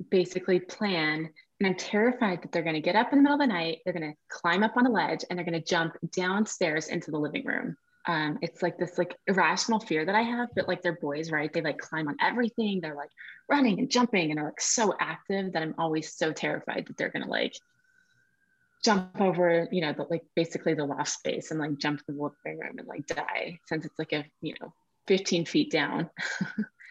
[0.09, 1.29] basically plan.
[1.59, 3.79] And I'm terrified that they're going to get up in the middle of the night.
[3.85, 7.11] They're going to climb up on a ledge, and they're going to jump downstairs into
[7.11, 7.77] the living room.
[8.05, 11.51] Um, it's like this like irrational fear that I have, but like they're boys, right?
[11.51, 12.81] They like climb on everything.
[12.81, 13.11] They're like
[13.49, 17.09] running and jumping, and they're like so active that I'm always so terrified that they're
[17.09, 17.53] going to like
[18.83, 22.13] jump over, you know, the, like basically the loft space and like jump to the
[22.13, 24.73] living room and like die since it's like a, you know,
[25.07, 26.09] 15 feet down.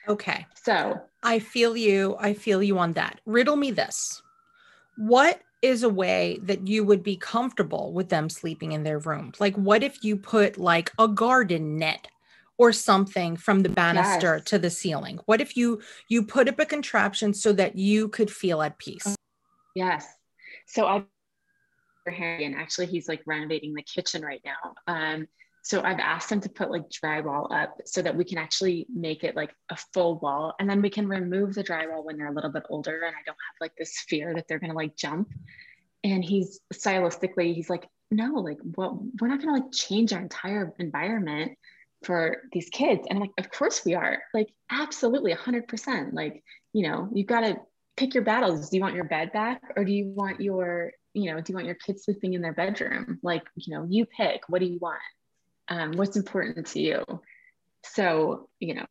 [0.08, 0.46] Okay.
[0.54, 2.16] So I feel you.
[2.18, 3.20] I feel you on that.
[3.24, 4.22] Riddle me this.
[4.96, 9.32] What is a way that you would be comfortable with them sleeping in their room?
[9.38, 12.08] Like, what if you put like a garden net
[12.58, 14.44] or something from the banister Yes.
[14.46, 15.20] to the ceiling?
[15.26, 19.14] What if you you put up a contraption so that you could feel at peace?
[19.74, 20.06] yes.
[20.66, 21.04] So I've
[22.06, 24.74] Harry and actually he's like renovating the kitchen right now.
[24.88, 25.28] Um,
[25.62, 29.22] so I've asked them to put like drywall up so that we can actually make
[29.22, 32.34] it like a full wall and then we can remove the drywall when they're a
[32.34, 35.28] little bit older and I don't have like this fear that they're gonna like jump.
[36.04, 40.74] And he's stylistically, he's like, no, like what we're not gonna like change our entire
[40.80, 41.52] environment
[42.04, 43.06] for these kids.
[43.08, 44.22] And I'm like, of course we are.
[44.34, 46.12] Like, absolutely, 100%.
[46.12, 47.56] Like, you know, you've got to
[47.96, 48.70] pick your battles.
[48.70, 51.54] Do you want your bed back or do you want your, you know, do you
[51.54, 53.18] want your kids sleeping in their bedroom?
[53.22, 54.42] Like, you know, you pick.
[54.48, 54.98] What do you want?
[55.72, 57.02] Um, what's important to you?
[57.82, 58.86] So, you know,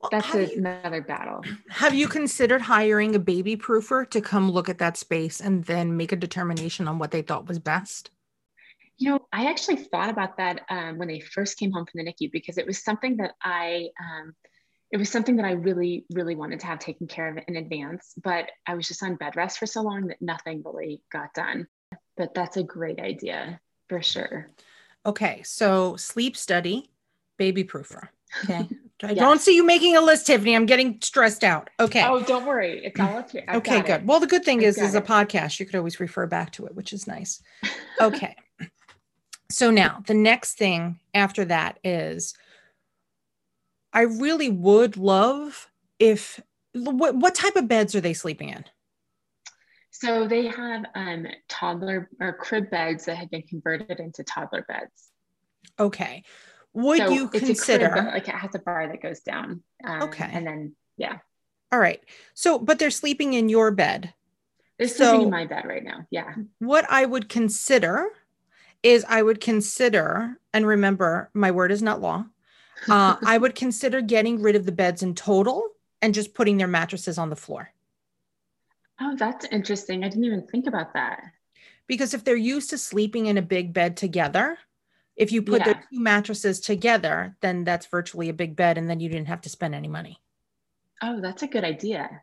[0.00, 1.42] Well, that's have, you, another battle.
[1.68, 5.96] have you considered hiring a baby proofer to come look at that space and then
[5.98, 8.10] make a determination on what they thought was best?
[8.96, 12.10] You know, I actually thought about that um, when they first came home from the
[12.10, 14.34] NICU because it was something that I, um,
[14.90, 18.14] it was something that I really, really wanted to have taken care of in advance.
[18.24, 21.68] But I was just on bed rest for so long that nothing really got done.
[22.16, 24.50] But that's a great idea for sure.
[25.06, 26.90] Okay, so sleep study,
[27.38, 28.08] baby proofer.
[28.44, 28.68] Okay.
[29.00, 29.18] I Yes.
[29.18, 30.56] don't see you making a list, Tiffany.
[30.56, 31.70] I'm getting stressed out.
[31.78, 32.02] Okay.
[32.04, 33.44] Oh, don't worry, it's all up here.
[33.46, 33.90] I've okay, good.
[34.00, 34.04] it.
[34.04, 35.60] Well, the good thing I've is, is a podcast.
[35.60, 37.40] You could always refer back to it, which is nice.
[38.00, 38.36] Okay.
[39.50, 42.34] so now the next thing after that is
[43.92, 46.40] I really would love if
[46.74, 48.64] what what type of beds are they sleeping in?
[50.00, 55.10] So they have um, toddler or crib beds that have been converted into toddler beds.
[55.78, 56.22] Okay.
[56.72, 59.62] Would so you a crib, consider like it has a bar that goes down.
[59.84, 60.28] Um, Okay.
[60.30, 61.18] And then yeah,
[61.72, 62.00] All right.
[62.34, 64.14] So but they're sleeping in your bed.
[64.78, 66.06] they're sleeping in my bed right now.
[66.10, 66.32] Yeah.
[66.60, 68.06] what I would consider
[68.84, 72.26] is I would consider, and remember, my word is not law.
[72.88, 75.64] Uh, I would consider getting rid of the beds in total
[76.00, 77.72] and just putting their mattresses on the floor.
[79.00, 80.04] Oh, that's interesting.
[80.04, 81.22] I didn't even think about that.
[81.86, 84.58] Because if they're used to sleeping in a big bed together,
[85.16, 85.64] if you put Yeah.
[85.64, 89.40] their two mattresses together, then that's virtually a big bed, and then you didn't have
[89.42, 90.20] to spend any money.
[91.02, 92.22] Oh, that's a good idea.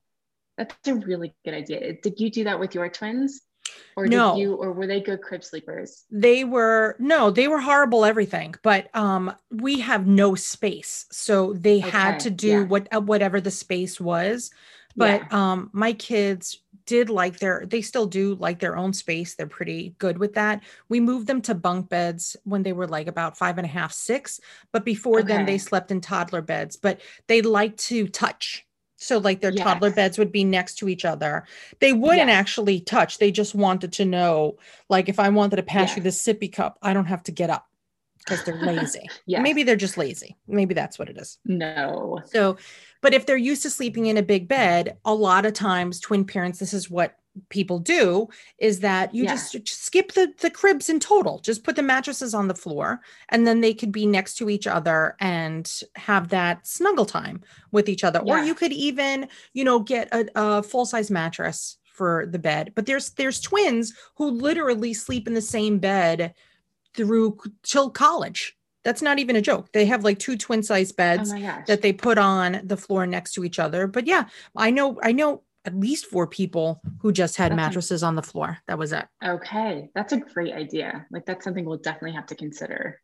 [0.57, 1.93] That's a really good idea.
[2.01, 3.41] Did you do that with your twins?
[3.97, 4.33] Or No.
[4.33, 6.05] did you or were they good crib sleepers?
[6.11, 11.79] they were no they were horrible everything but um we have no space so they
[11.79, 12.63] had to do yeah.
[12.65, 14.51] what uh, whatever the space was
[14.95, 19.47] but um my kids did like their they still do like their own space they're
[19.47, 20.63] pretty good with that.
[20.89, 23.91] We moved them to bunk beds when they were like about five and a half
[23.91, 24.39] six
[24.71, 28.65] but before then they slept in toddler beds but they like to touch.
[28.97, 31.45] So like their toddler beds would be next to each other.
[31.79, 32.35] They wouldn't Yes.
[32.37, 34.57] actually touch they just wanted to know
[34.89, 37.49] like if i wanted to pass you the sippy cup i don't have to get
[37.49, 37.67] up
[38.25, 39.41] because they're lazy yeah.
[39.41, 42.21] maybe they're just lazy maybe that's what it is No.
[42.25, 42.57] so,
[43.01, 46.25] but if they're used to sleeping in a big bed, a lot of times twin
[46.25, 47.15] parents, this is what
[47.49, 49.31] people do is that you Yeah.
[49.35, 53.01] just, just skip the, the cribs in total, just put the mattresses on the floor
[53.29, 57.89] and then they could be next to each other and have that snuggle time with
[57.89, 58.19] each other.
[58.21, 62.71] Or you could even, you know, get a, a full size mattress for the bed.
[62.73, 66.33] But there's, there's twins who literally sleep in the same bed
[66.95, 68.55] through till college.
[68.83, 69.71] That's not even a joke.
[69.71, 71.65] They have like two twin size Oh beds gosh.
[71.67, 73.87] that they put on the floor next to each other.
[73.87, 78.13] But yeah, I know I know at least four people who just had mattresses on
[78.15, 78.59] the floor.
[78.67, 79.05] That was it.
[79.23, 81.07] Okay, that's a great idea.
[81.09, 83.01] Like that's something we'll definitely have to consider.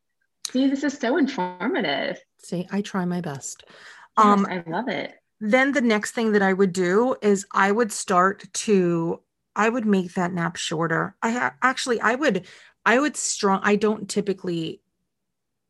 [0.51, 2.19] See, this is so informative.
[2.43, 3.63] See, I try my best.
[3.67, 3.77] Yes,
[4.17, 5.13] Um, I love it.
[5.39, 9.21] Then the next thing that I would do is I would start to
[9.55, 11.15] I would make that nap shorter.
[11.21, 12.45] I ha- actually I would
[12.85, 14.81] I would strong I don't typically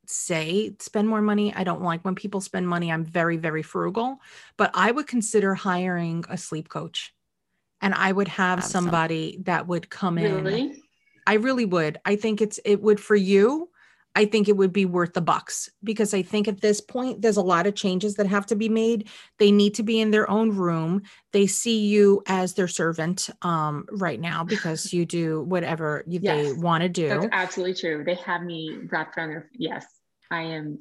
[0.05, 1.53] say spend more money.
[1.53, 2.91] I don't like when people spend money.
[2.91, 4.19] I'm very very frugal,
[4.57, 7.13] but I would consider hiring a sleep coach.
[7.83, 10.43] And I would have, have somebody that would come in.
[10.43, 10.61] really?
[10.61, 10.81] in.
[11.25, 11.99] I really would.
[12.05, 13.69] I think it's it would for you
[14.15, 17.37] I think it would be worth the bucks because I think at this point there's
[17.37, 19.07] a lot of changes that have to be made.
[19.39, 21.03] They need to be in their own room.
[21.31, 26.47] They see you as their servant um, right now because you do whatever you, yes,
[26.47, 27.07] they want to do.
[27.07, 28.03] That's absolutely true.
[28.03, 29.85] They have me wrapped around their yes.
[30.29, 30.79] I am.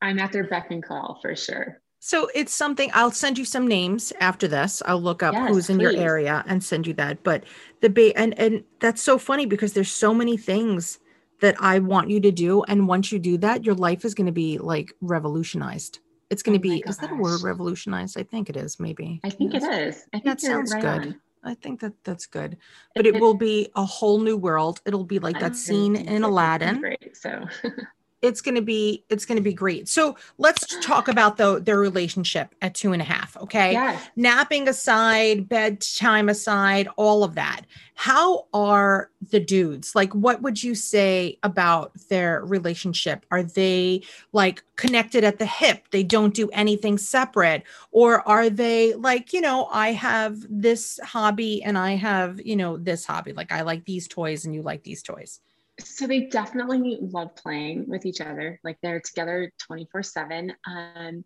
[0.00, 1.80] I'm at their beck and call for sure.
[2.00, 4.82] So it's something I'll send you some names after this.
[4.86, 5.94] I'll look up yes, who's in please.
[5.94, 7.24] your area and send you that.
[7.24, 7.44] But
[7.80, 11.00] the ba- and and that's so funny because there's so many things
[11.40, 12.62] that I want you to do.
[12.64, 16.00] And once you do that, your life is going to be like revolutionized.
[16.30, 18.18] It's going to oh be, is that a word revolutionized?
[18.18, 19.20] I think it is, maybe.
[19.24, 20.04] I think it is.
[20.12, 21.06] I think that sounds right good.
[21.08, 21.20] On.
[21.44, 22.58] I think that that's good,
[22.94, 24.80] but it, it, will be a whole new world.
[24.84, 26.80] It'll be like that scene in Aladdin.
[26.80, 27.46] Great, so
[28.22, 31.78] it's going to be it's going to be great so let's talk about the their
[31.78, 33.72] relationship at two and a half okay?
[33.72, 34.08] Yes.
[34.16, 37.62] napping aside bedtime aside all of that.
[37.94, 43.26] How are the dudes like what would you say about their relationship?
[43.30, 44.02] Are they
[44.32, 45.88] like connected at the hip?
[45.90, 47.64] They don't do anything separate?
[47.90, 52.76] Or are they like you know i have this hobby and i have you know
[52.76, 53.32] this hobby.
[53.32, 55.40] Like i like these toys and you like these toys
[55.80, 58.60] so they definitely love playing with each other.
[58.64, 60.52] Like they're together 24 seven.
[60.66, 61.24] Um,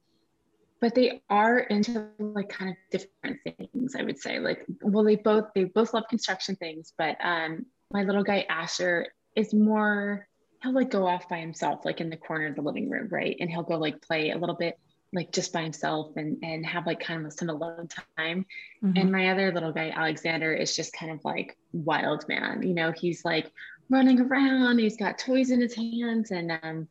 [0.81, 4.41] but they are into like kind of different things, I would say.
[4.41, 9.07] Like, well, they both, they both love construction things, but um, my little guy Asher
[9.37, 10.27] is more,
[10.63, 13.37] he'll like go off by himself, like in the corner of the living room, right?
[13.39, 14.77] And he'll go like play a little bit
[15.15, 18.47] like just by himself and and have like kind of some alone time.
[18.83, 18.97] Mm-hmm.
[18.97, 22.63] And my other little guy Alexander is just kind of like wild man.
[22.63, 23.53] You know, he's like
[23.93, 24.79] running around.
[24.79, 26.89] He's got toys in his hands, and um,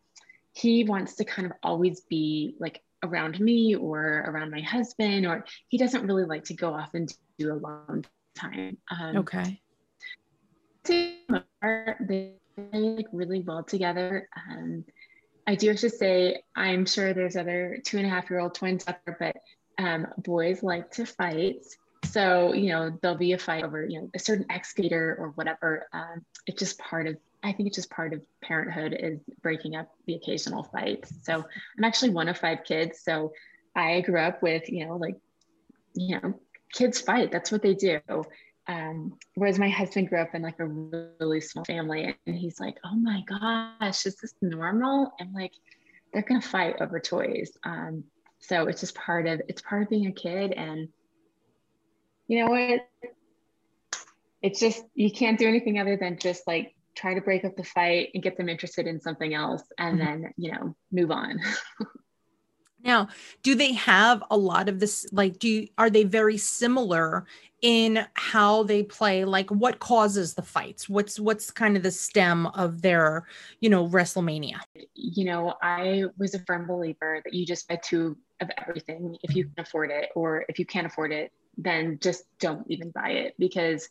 [0.54, 5.44] he wants to kind of always be like around me or around my husband, or
[5.68, 8.78] he doesn't really like to go off and do alone time.
[8.90, 9.60] Um, okay.
[10.84, 11.18] They
[12.74, 14.30] like really well together.
[14.50, 14.86] Um,
[15.48, 18.54] I do have to say, I'm sure there's other two and a half year old
[18.54, 21.66] twins out there, but um, boys like to fight.
[22.04, 25.88] So, you know, there'll be a fight over, you know, a certain excavator or whatever.
[25.94, 29.88] Um, it's just part of, I think it's just part of parenthood is breaking up
[30.08, 31.06] the occasional fight.
[31.24, 31.36] So
[31.78, 33.02] I'm actually one of five kids.
[33.04, 33.32] So
[33.76, 35.16] I grew up with, you know, like,
[35.94, 36.40] you know,
[36.74, 37.32] kids fight.
[37.32, 38.00] That's what they do.
[38.68, 42.78] Um, whereas my husband grew up in like a really small family and he's like,
[42.84, 45.14] oh my gosh, is this normal?
[45.20, 45.54] And like,
[46.14, 47.52] they're going to fight over toys.
[47.64, 48.04] Um,
[48.40, 50.90] so it's just part of, it's part of being a kid and,
[52.32, 52.88] you know what?
[54.42, 57.64] It's just, you can't do anything other than just like try to break up the
[57.66, 60.22] fight and get them interested in something else and mm-hmm.
[60.22, 61.42] then, you know, move on.
[62.86, 63.10] now,
[63.44, 65.06] do they have a lot of this?
[65.12, 67.26] Like, do you, are they very similar
[67.62, 72.48] in how they play like what causes the fights what's what's kind of the stem
[72.48, 73.28] of their
[73.60, 74.56] you know wrestlemania
[74.96, 79.36] you know i was a firm believer that you just buy two of everything if
[79.36, 83.10] you can afford it or if you can't afford it then just don't even buy
[83.12, 83.88] it because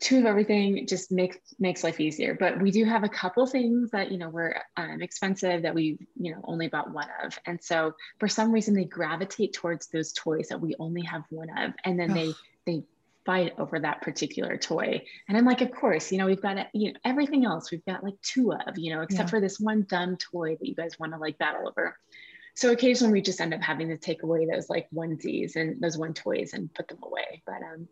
[0.00, 2.34] two of everything just makes makes life easier.
[2.34, 5.98] But we do have a couple things that you know were um, expensive that we
[6.18, 7.38] you know only bought one of.
[7.46, 11.48] And so for some reason they gravitate towards those toys that we only have one
[11.56, 12.32] of and then they
[12.66, 12.84] they
[13.24, 15.02] fight over that particular toy.
[15.28, 18.04] And i'm like of course you know we've got you know everything else we've got
[18.04, 19.30] like two of you know except yeah.
[19.30, 21.98] for this one dumb toy that you guys want to like battle over
[22.56, 25.98] so occasionally we just end up having to take away those like onesies and those
[25.98, 27.42] one toys and put them away.
[27.44, 27.86] But um,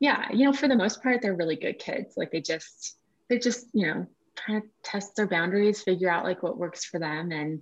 [0.00, 2.14] yeah, you know, for the most part, they're really good kids.
[2.16, 2.96] Like they just,
[3.28, 6.98] they just, you know, trying to test their boundaries, figure out like what works for
[6.98, 7.32] them.
[7.32, 7.60] And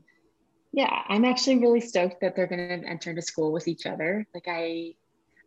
[0.73, 4.25] yeah, I'm actually really stoked that they're going to enter into school with each other.
[4.33, 4.95] Like I,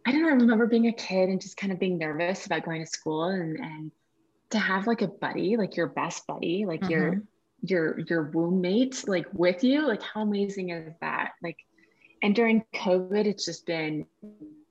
[0.05, 2.65] I don't know, I remember being a kid and just kind of being nervous about
[2.65, 3.91] going to school and, and
[4.49, 6.91] to have like a buddy, like your best buddy, like mm-hmm.
[6.91, 7.23] your
[7.61, 11.31] your your roommate like with you like how amazing is that?
[11.41, 11.57] Like
[12.21, 14.05] and during covid it's just been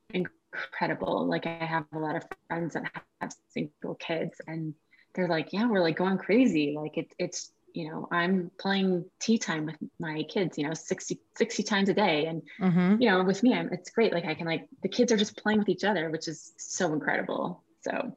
[0.09, 1.27] incredible.
[1.27, 4.73] Like i have a lot of friends that have single kids and
[5.15, 6.75] they're like yeah we're like going crazy.
[6.77, 11.19] Like it, it's you know i'm playing tea time with my kids you know 60
[11.35, 12.25] 60 times a day.
[12.25, 13.01] And mm-hmm.
[13.01, 14.13] you know with me I'm, it's great.
[14.13, 16.93] Like i can like the kids are just playing with each other which is so
[16.93, 17.63] incredible.
[17.81, 18.15] So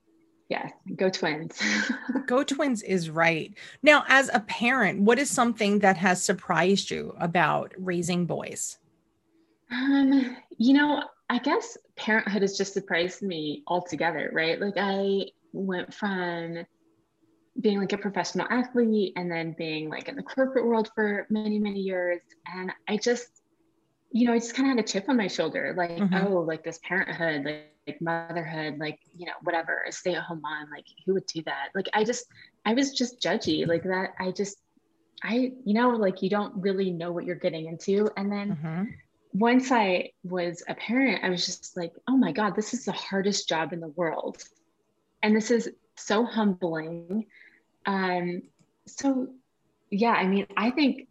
[0.51, 1.63] Yes, go twins.
[2.27, 3.55] go twins is right.
[3.85, 8.79] Now, as a parent, what is something that has surprised you about raising boys?
[9.71, 14.61] Um, you know, I guess parenthood has just surprised me altogether, right?
[14.61, 16.67] Like I went from
[17.61, 21.61] being like a professional athlete and then being like in the corporate world for many,
[21.61, 22.21] many years.
[22.53, 23.29] And I just,
[24.11, 26.27] you know, I just kind of had a chip on my shoulder, like, mm-hmm.
[26.27, 30.41] oh, like this parenthood, like, like motherhood, like, you know, whatever, a stay at home
[30.43, 31.68] mom, like who would do that?
[31.74, 32.26] Like, I just,
[32.64, 34.14] I was just judgy like that.
[34.18, 34.59] I just,
[35.22, 38.11] I, you know, like you don't really know what you're getting into.
[38.16, 38.84] And then mm-hmm.
[39.32, 42.93] once I was a parent, I was just like, oh my God, this is the
[42.93, 44.43] hardest job in the world.
[45.22, 47.26] And this is so humbling.
[47.86, 48.43] Um,
[48.86, 49.28] so
[49.91, 51.09] yeah, I mean, I think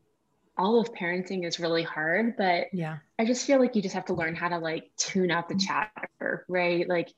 [0.59, 4.05] all of parenting is really hard, but yeah, I just feel like you just have
[4.05, 6.87] to learn how to like tune out the chatter, right?
[6.87, 7.09] Like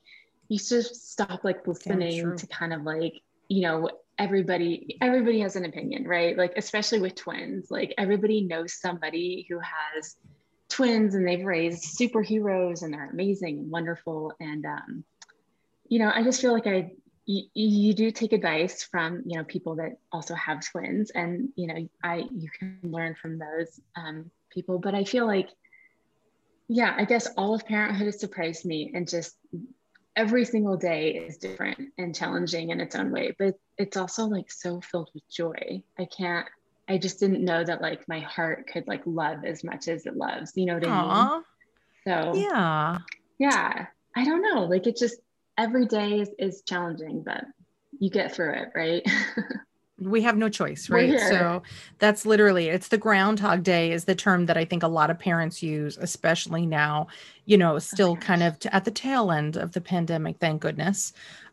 [0.48, 3.14] you just stop like listening yeah, to kind of like,
[3.48, 6.38] you know, everybody everybody has an opinion, right?
[6.38, 10.16] Like especially with twins, like everybody knows somebody who has
[10.68, 15.04] twins and they've raised superheroes and they're amazing and wonderful and um
[15.88, 16.92] you know, I just feel like I
[17.24, 21.66] you, you do take advice from you know people that also have twins and you
[21.66, 25.48] know i you can learn from those um, people but i feel like
[26.68, 29.36] yeah i guess all of parenthood has surprised me and just
[30.16, 34.50] every single day is different and challenging in its own way but it's also like
[34.50, 35.82] so filled with joy.
[35.98, 36.46] I can't
[36.88, 40.16] i just didn't know that like my heart could like love as much as it
[40.16, 40.88] loves you know what Aww.
[40.88, 41.42] i mean?
[42.04, 42.98] So yeah.
[43.38, 45.16] Yeah i don't know like it just
[45.58, 47.44] every day is, is challenging, but
[47.98, 49.06] you get through it, right?
[49.98, 51.62] we have no choice right so
[51.98, 55.18] that's literally it's the groundhog day is the term that i think a lot of
[55.18, 57.06] parents use especially now
[57.44, 58.20] you know still okay.
[58.20, 61.12] kind of at the tail end of the pandemic thank goodness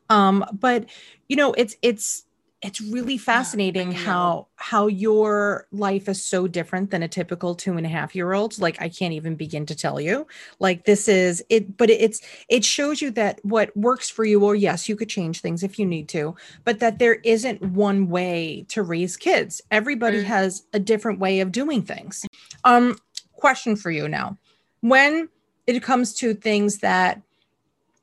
[0.10, 0.86] um but
[1.28, 2.26] you know it's it's
[2.62, 7.86] it's really fascinating how how your life is so different than a typical two and
[7.86, 8.60] a half year old.
[8.60, 10.28] Like i can't even begin to tell you.
[10.60, 14.55] Like this is it but it's it shows you that what works for you or
[14.55, 16.36] yes you could change things if you need to
[16.66, 19.62] but that there isn't one way to raise kids.
[19.72, 20.26] Everybody mm.
[20.26, 22.26] has a different way of doing things.
[22.66, 22.97] Um
[23.34, 24.38] question for you now.
[24.82, 25.30] When
[25.66, 27.22] it comes to things that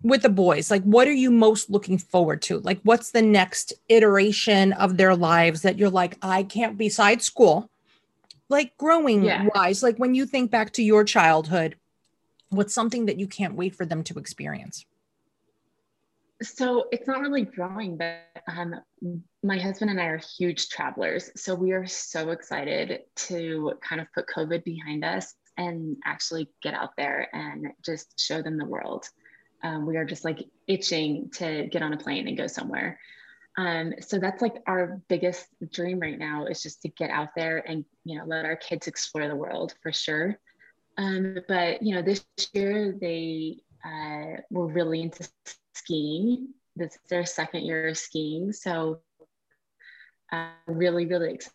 [0.07, 2.61] with the boys like what are you most looking forward to?
[2.61, 7.69] Like what's the next iteration of their lives that you're like i can't beside school.
[8.49, 9.49] Like growing yeah.
[9.53, 11.77] wise like when you think back to your childhood
[12.51, 14.87] what's something that you can't wait for them to experience?
[16.41, 18.77] So it's not really growing but um,
[19.43, 24.07] my husband and i are huge travelers so we are so excited to kind of
[24.15, 29.09] put covid behind us and actually get out there and just show them the world
[29.67, 33.01] um, we are just like itching to get on a plane and go somewhere.
[33.59, 37.59] Um, so that's like our biggest dream right now is just to get out there
[37.69, 40.39] and you know let our kids explore the world for sure.
[40.99, 45.29] Um, but you know this year they uh, were really into
[45.75, 46.49] skiing.
[46.77, 49.01] This is their second year of skiing, so
[50.31, 51.55] uh, really really excited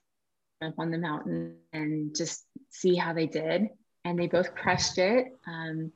[0.61, 3.69] up on the mountain and just see how they did.
[4.03, 5.27] And they both crushed it.
[5.47, 5.91] Um,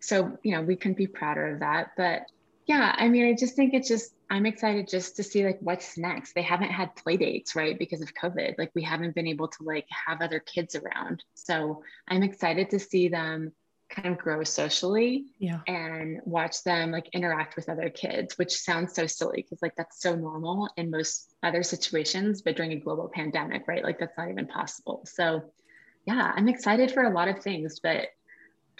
[0.00, 1.92] so you know we couldn't be prouder of that.
[1.96, 2.26] But
[2.70, 5.98] yeah i mean i just think it's just i'm excited just to see like what's
[5.98, 6.34] next.
[6.34, 8.54] They haven't had play dates right because of covid.
[8.58, 11.24] Like we haven't been able to like have other kids around.
[11.34, 13.52] So i'm excited to see them
[13.90, 15.58] kind of grow socially yeah.
[15.66, 20.00] and watch them like interact with other kids which sounds so silly because like that's
[20.00, 24.30] so normal in most other situations but during a global pandemic right like that's not
[24.30, 25.02] even possible.
[25.06, 25.42] So
[26.06, 28.06] yeah i'm excited for a lot of things but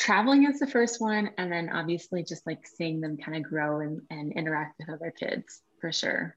[0.01, 3.80] traveling is the first one and then obviously just like seeing them kind of grow
[3.80, 6.34] and, and interact with other kids for sure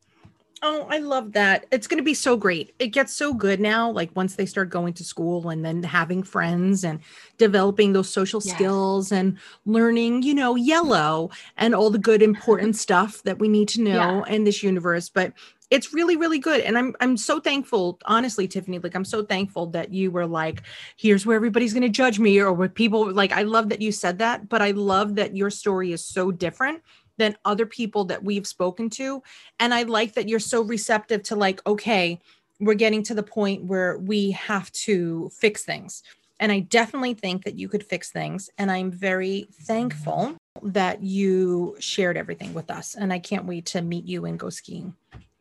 [0.65, 1.65] Oh, I love that.
[1.71, 2.73] It's going to be so great.
[2.79, 3.91] It gets so good now.
[3.91, 7.01] Like once they start going to school and then having friends and
[7.37, 8.55] developing those social yes.
[8.55, 13.67] skills and learning, you know, yellow and all the good, important stuff that we need
[13.69, 14.33] to know yeah.
[14.33, 15.09] in this universe.
[15.09, 15.33] But
[15.69, 19.65] it's really really good and i'm i'm so thankful honestly tiffany like i'm so thankful
[19.65, 20.61] that you were like
[20.97, 23.91] here's where everybody's going to judge me or what people like i love that you
[23.91, 26.83] said that but i love that your story is so different
[27.17, 29.21] than other people that we've spoken to
[29.59, 32.19] and i like that you're so receptive to like okay
[32.59, 36.03] we're getting to the point where we have to fix things
[36.39, 41.75] and i definitely think that you could fix things and i'm very thankful that you
[41.79, 44.93] shared everything with us and i can't wait to meet you and go skiing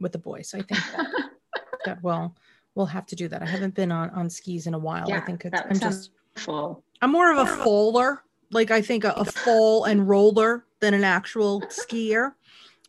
[0.02, 0.52] with the boys.
[0.52, 1.30] I think that,
[1.86, 2.34] that we'll
[2.74, 3.40] we'll have to do that.
[3.40, 5.08] I haven't been on on skis in a while.
[5.08, 6.82] Yeah, I think it's I'm just full.
[7.00, 8.22] I'm more of a faller.
[8.53, 12.34] Like I think a, a fall and roller than an actual skier,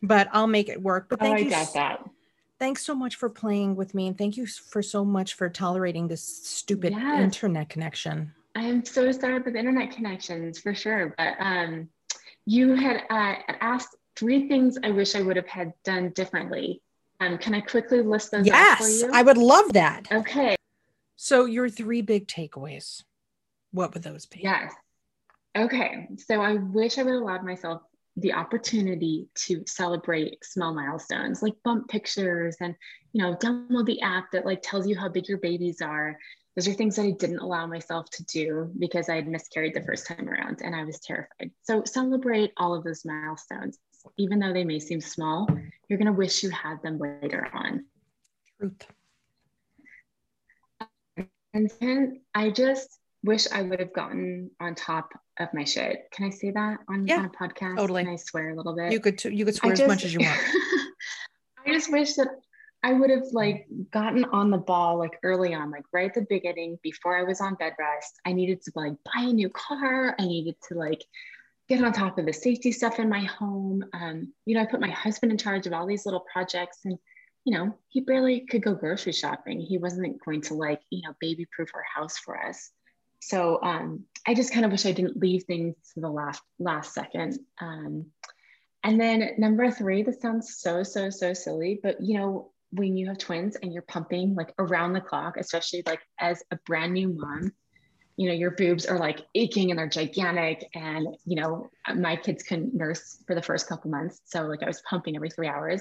[0.02, 1.08] but I'll make it work.
[1.08, 1.50] But thank oh, I you.
[1.50, 2.10] got that.
[2.58, 6.08] Thanks so much for playing with me, and thank you for so much for tolerating
[6.08, 7.20] this stupid yes.
[7.20, 8.32] internet connection.
[8.54, 11.14] I I'm so sorry about the internet connections for sure.
[11.18, 11.88] But um,
[12.46, 16.80] you had uh, asked three things I wish I would have had done differently.
[17.20, 18.46] Um, can I quickly list those?
[18.46, 20.06] Yes, I would love that.
[20.12, 20.56] Okay.
[21.16, 23.02] So your three big takeaways.
[23.72, 24.40] What would those be?
[24.42, 24.72] Yes.
[25.56, 26.08] Okay.
[26.18, 27.82] So I wish I would have allowed myself
[28.16, 32.76] the opportunity to celebrate small milestones like bump pictures and
[33.12, 36.16] you know download the app that like tells you how big your babies are.
[36.54, 39.82] Those are things that i didn't allow myself to do because i had miscarried the
[39.82, 41.50] first time around and i was terrified.
[41.62, 43.78] So celebrate all of those milestones.
[44.18, 45.48] Even though they may seem small
[45.88, 47.84] you're going to wish you had them later on.
[48.58, 48.86] Truth.
[51.52, 55.10] And then i just wish I would have gotten on top
[55.40, 56.08] of my shit.
[56.12, 57.76] Can I say that on, yeah, on a podcast?
[57.76, 58.04] Totally.
[58.04, 58.92] Can I swear a little bit?
[58.92, 60.38] You could you could swear just, as much as you want.
[61.66, 62.28] I just wish that
[62.82, 66.26] I would have like gotten on the ball like early on, like right at the
[66.28, 68.20] beginning before I was on bed rest.
[68.26, 70.14] I needed to like buy a new car.
[70.18, 71.02] I needed to like
[71.66, 73.84] get on top of the safety stuff in my home.
[73.94, 76.98] Um, you know, I put my husband in charge of all these little projects and
[77.44, 79.60] you know, he barely could go grocery shopping.
[79.60, 82.70] He wasn't going to like, you know, baby proof our house for us.
[83.26, 86.92] So um, I just kind of wish I didn't leave things to the last last
[86.92, 87.38] second.
[87.60, 88.06] Um,
[88.82, 93.06] and then number three, this sounds so so so silly, but you know when you
[93.06, 97.08] have twins and you're pumping like around the clock, especially like as a brand new
[97.08, 97.52] mom,
[98.16, 102.42] you know your boobs are like aching and they're gigantic, and you know my kids
[102.42, 105.80] couldn't nurse for the first couple months, so like I was pumping every three hours.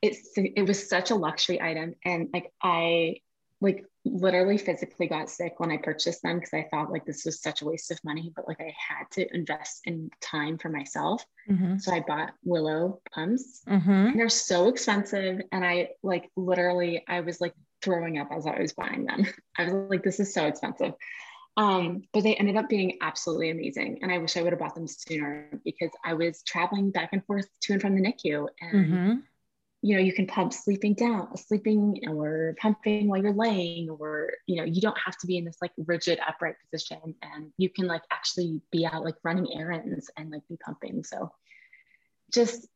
[0.00, 3.20] It's it was such a luxury item, and like I
[3.62, 7.40] like literally physically got sick when I purchased them because I thought like this was
[7.40, 11.24] such a waste of money, but like I had to invest in time for myself.
[11.48, 11.78] Mm-hmm.
[11.78, 13.62] So I bought Willow pumps.
[13.68, 14.18] Mm-hmm.
[14.18, 15.40] They're so expensive.
[15.52, 19.24] And I like literally, I was like throwing up as I was buying them.
[19.58, 20.94] I was like, this is so expensive.
[21.56, 24.00] Um, but they ended up being absolutely amazing.
[24.02, 27.24] And I wish I would have bought them sooner because I was traveling back and
[27.26, 28.48] forth to and from the NICU.
[28.60, 29.14] And mm-hmm
[29.82, 34.56] you know you can pump sleeping down sleeping or pumping while you're laying or you
[34.56, 37.14] know you don't have to be in this like rigid upright position.
[37.20, 41.02] And you can like actually be out like running errands and like be pumping.
[41.04, 41.32] So
[42.32, 42.66] just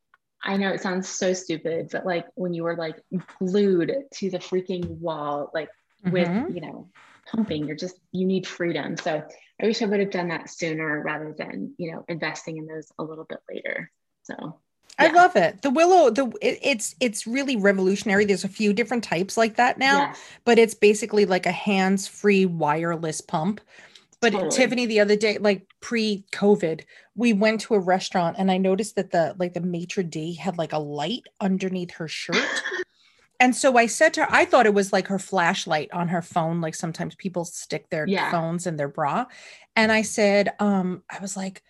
[0.43, 3.03] i know it sounds so stupid but like when you were like
[3.39, 5.71] glued to the freaking wall like
[6.05, 6.11] mm-hmm.
[6.11, 6.91] with you know
[7.33, 8.97] pumping you're just you need freedom.
[8.97, 9.23] So
[9.63, 12.93] i wish i would have done that sooner rather than you know investing in those
[12.99, 13.91] a little bit later.
[14.25, 14.59] So
[14.99, 15.63] I love it.
[15.63, 18.25] The willow, the it, it's it's really revolutionary.
[18.25, 20.19] There's a few different types like that now, yes.
[20.45, 23.61] but it's basically like a hands-free wireless pump.
[24.21, 24.51] But totally.
[24.51, 26.83] Tiffany, the other day, like pre-COVID,
[27.15, 30.57] we went to a restaurant and I noticed that the like the maitre d had
[30.57, 32.63] like a light underneath her shirt.
[33.41, 36.23] and so I said to her, I thought it was like her flashlight on her
[36.23, 36.63] phone.
[36.63, 38.31] Like sometimes people stick their yeah.
[38.31, 39.27] phones in their bra.
[39.77, 41.63] And I said, um, I was like,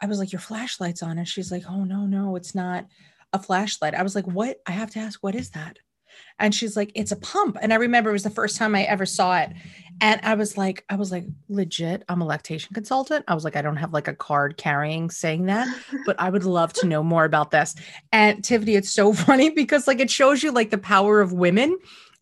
[0.00, 1.18] I was like, Your flashlight's on.
[1.18, 2.86] And she's like, Oh, no, no, it's not
[3.32, 3.94] a flashlight.
[3.94, 4.58] I was like, What?
[4.66, 5.78] I have to ask, What is that?
[6.38, 7.56] And she's like, It's a pump.
[7.60, 9.52] And I remember it was the first time I ever saw it.
[10.00, 13.24] And I was like, I was like, legit, I'm a lactation consultant.
[13.28, 15.74] I was like, I don't have like a card carrying saying that,
[16.04, 17.74] but I would love to know more about this.
[18.12, 21.78] And Tiffany, it's so funny because like it shows you like the power of women.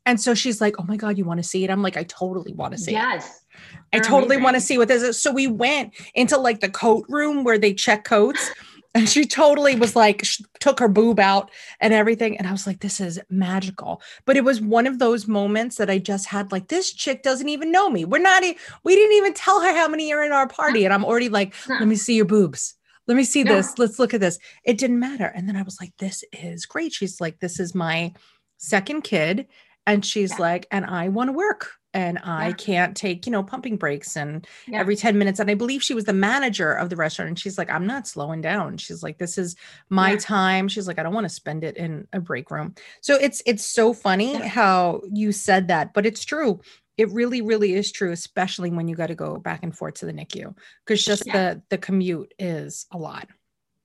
[0.06, 1.70] And so she's like, Oh my God, you want to see it?
[1.70, 3.24] I'm like, I totally want to see yes.
[3.24, 3.26] it.
[3.26, 3.43] Yes.
[3.92, 5.20] I totally want to see what this is.
[5.20, 8.50] So we went into like the coat room where they check coats.
[8.96, 10.24] And she totally was like,
[10.60, 11.50] took her boob out
[11.80, 12.38] and everything.
[12.38, 14.00] And I was like, this is magical.
[14.24, 17.48] But it was one of those moments that I just had like, this chick doesn't
[17.48, 18.04] even know me.
[18.04, 20.84] We're not, e- we didn't even tell her how many are in our party.
[20.84, 22.74] And I'm already like, let me see your boobs.
[23.08, 23.78] Let me see this.
[23.78, 24.38] Let's look at this.
[24.64, 25.26] It didn't matter.
[25.26, 26.92] And then I was like, this is great.
[26.92, 28.14] She's like, this is my
[28.58, 29.48] second kid.
[29.86, 30.38] And she's yeah.
[30.38, 32.54] like, and I want to work and I yeah.
[32.54, 34.80] can't take, you know, pumping breaks and yeah.
[34.80, 35.38] every 10 minutes.
[35.38, 37.28] And I believe she was the manager of the restaurant.
[37.28, 38.76] And she's like, I'm not slowing down.
[38.78, 39.54] She's like, this is
[39.88, 40.18] my yeah.
[40.18, 40.68] time.
[40.68, 42.74] She's like, I don't want to spend it in a break room.
[43.00, 46.60] So it's it's so funny how you said that, but it's true.
[46.96, 50.06] It really, really is true, especially when you got to go back and forth to
[50.06, 50.54] the NICU.
[50.84, 53.28] Because just the the commute is a lot.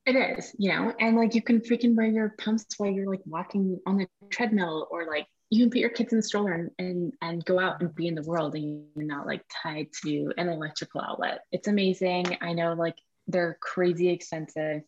[0.06, 3.22] It is, you know, and like you can freaking wear your pumps while you're like
[3.28, 6.72] walking on the treadmill or like you can put your kids in the stroller and,
[6.78, 10.32] and and go out and be in the world and you're not like tied to
[10.38, 11.42] an electrical outlet.
[11.52, 12.38] It's amazing.
[12.42, 12.98] I know like
[13.28, 14.84] they're crazy expensive.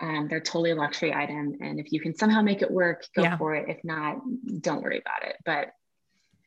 [0.00, 1.56] Um, they're totally a luxury item.
[1.60, 3.36] And if you can somehow make it work go yeah.
[3.36, 3.68] for it.
[3.68, 4.18] If not
[4.60, 5.36] don't worry about it.
[5.44, 5.72] But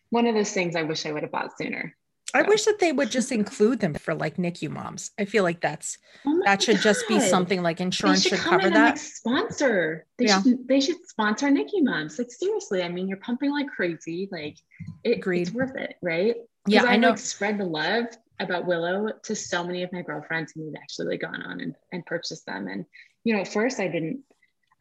[0.09, 1.95] one of those things i wish i would have bought sooner
[2.33, 5.11] I wish that they would just include them for like NICU moms.
[5.17, 6.83] I feel like that's oh that should God.
[6.83, 8.91] just be something like insurance should, should cover that.
[8.91, 10.05] Like sponsor.
[10.17, 10.41] They yeah.
[10.41, 12.19] should they should sponsor NICU moms.
[12.19, 14.27] Like seriously, I mean, you're pumping like crazy.
[14.31, 14.57] Like
[15.03, 16.35] it, it's worth it, right?
[16.67, 17.09] Yeah, I, I know.
[17.09, 18.07] Like, spread the love
[18.39, 21.75] about Willow to so many of my girlfriends and they've actually like gone on and,
[21.91, 22.67] and purchased them.
[22.67, 22.85] And,
[23.23, 24.21] you know, at first I didn't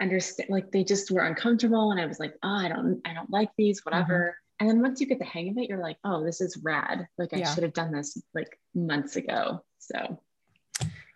[0.01, 1.91] understand, like they just were uncomfortable.
[1.91, 4.37] And I was like, oh, I don't, I don't like these, whatever.
[4.37, 4.46] Mm-hmm.
[4.59, 7.07] And then once you get the hang of it, you're like, oh, this is rad.
[7.19, 7.55] Like I yeah.
[7.55, 9.63] should have done this like months ago.
[9.79, 10.21] So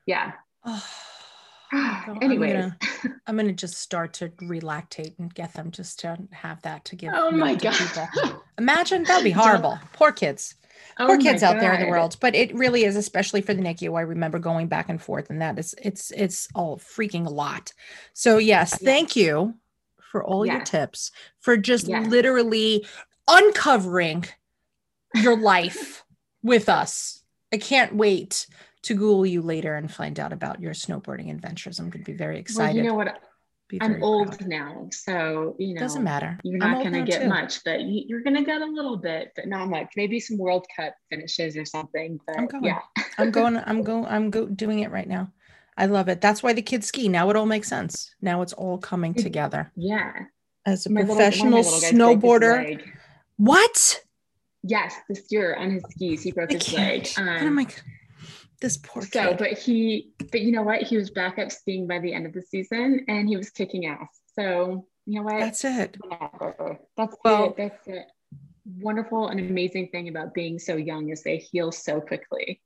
[0.06, 0.32] yeah.
[1.72, 2.18] Oh.
[2.20, 6.84] anyway, I'm, I'm gonna, just start to relactate and get them just to have that
[6.86, 7.12] to give.
[7.14, 7.74] Oh my god!
[7.74, 8.42] People.
[8.58, 9.78] Imagine that'd be horrible.
[9.92, 10.56] Poor kids.
[10.98, 13.62] Oh Poor kids out there in the world, but it really is, especially for the
[13.62, 13.96] NICU.
[13.96, 17.72] I remember going back and forth, and that is it's it's all freaking a lot.
[18.14, 18.82] So yes, yes.
[18.82, 19.54] thank you
[20.10, 20.54] for all yes.
[20.54, 22.08] your tips for just yes.
[22.08, 22.84] literally
[23.30, 24.24] uncovering
[25.14, 26.04] your life
[26.42, 27.22] with us.
[27.52, 28.46] I can't wait
[28.82, 31.78] to Google you later and find out about your snowboarding adventures.
[31.78, 32.76] I'm going to be very excited.
[32.76, 33.20] Well, you know what?
[33.80, 34.48] I'm old proud.
[34.48, 36.36] now, so you know doesn't matter.
[36.42, 37.28] You're not going to get too.
[37.28, 39.92] much, but you're going to get a little bit, but not much.
[39.96, 42.18] Maybe some World Cup finishes or something.
[42.26, 42.64] But I'm going.
[42.64, 42.80] yeah,
[43.16, 43.56] I'm going.
[43.58, 44.06] I'm going.
[44.06, 45.30] I'm go- doing it right now.
[45.76, 46.20] I love it.
[46.20, 47.08] That's why the kids ski.
[47.08, 48.12] Now it all makes sense.
[48.20, 49.70] Now it's all coming together.
[49.76, 50.12] Yeah.
[50.66, 52.82] As a my professional little, snowboarder.
[53.40, 54.02] What?
[54.62, 57.16] Yes, this year on his skis, he broke I his can't.
[57.16, 57.26] leg.
[57.26, 57.66] Um, what am I?
[58.60, 59.12] This poor kid.
[59.12, 60.82] So, but he, but you know what?
[60.82, 63.86] He was back up skiing by the end of the season, and he was kicking
[63.86, 64.20] ass.
[64.34, 65.40] So you know what?
[65.40, 65.96] That's it.
[66.98, 67.56] That's well, it.
[67.56, 68.06] That's it.
[68.78, 72.60] Wonderful and amazing thing about being so young is they heal so quickly.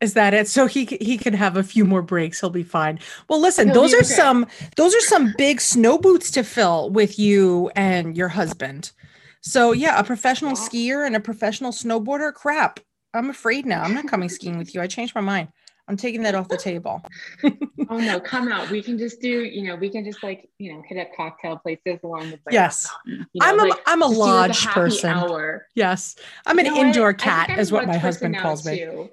[0.00, 0.46] Is that it?
[0.46, 2.38] So he he can have a few more breaks.
[2.38, 3.00] He'll be fine.
[3.28, 4.04] Well, listen, He'll those are okay.
[4.04, 4.46] some
[4.76, 8.92] those are some big snow boots to fill with you and your husband.
[9.42, 12.32] So yeah, a professional skier and a professional snowboarder.
[12.32, 12.80] Crap.
[13.12, 13.82] I'm afraid now.
[13.82, 14.80] I'm not coming skiing with you.
[14.80, 15.48] I changed my mind.
[15.88, 17.04] I'm taking that off the table.
[17.44, 18.70] oh no, come out.
[18.70, 21.58] We can just do, you know, we can just like, you know, hit up cocktail
[21.58, 22.88] places along with like, yes.
[23.04, 25.10] You know, I'm a like, I'm a lodge like a person.
[25.10, 25.66] Hour.
[25.74, 26.14] Yes.
[26.46, 27.18] I'm an you know indoor what?
[27.18, 28.78] cat is what my husband calls me.
[28.78, 29.10] Too.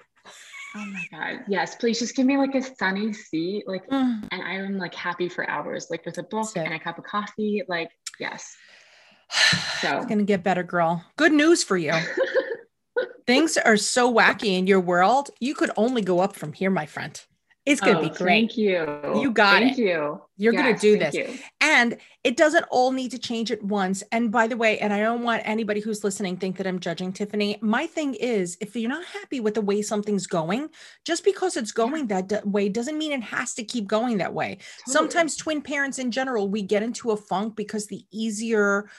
[0.76, 1.40] Oh my God.
[1.48, 3.68] Yes, please just give me like a sunny seat.
[3.68, 4.28] Like mm.
[4.32, 7.64] and I'm like happy for hours, like with a book and a cup of coffee.
[7.68, 8.56] Like, yes.
[9.82, 11.04] So it's gonna get better, girl.
[11.16, 11.94] Good news for you.
[13.30, 15.30] things are so wacky in your world.
[15.40, 17.20] You could only go up from here, my friend.
[17.66, 18.50] It's going to oh, be great.
[18.50, 19.22] Thank you.
[19.22, 19.82] You got thank it.
[19.82, 20.20] you.
[20.38, 21.14] You're yes, going to do this.
[21.14, 21.38] You.
[21.62, 24.02] And it doesn't all need to change at once.
[24.12, 27.14] And by the way, and I don't want anybody who's listening think that I'm judging
[27.14, 27.60] Tiffany.
[27.62, 30.70] My thing is if you're not happy with the way something's going,
[31.06, 34.58] just because it's going that way doesn't mean it has to keep going that way.
[34.88, 34.94] Totally.
[34.94, 38.90] Sometimes twin parents in general, we get into a funk because the easier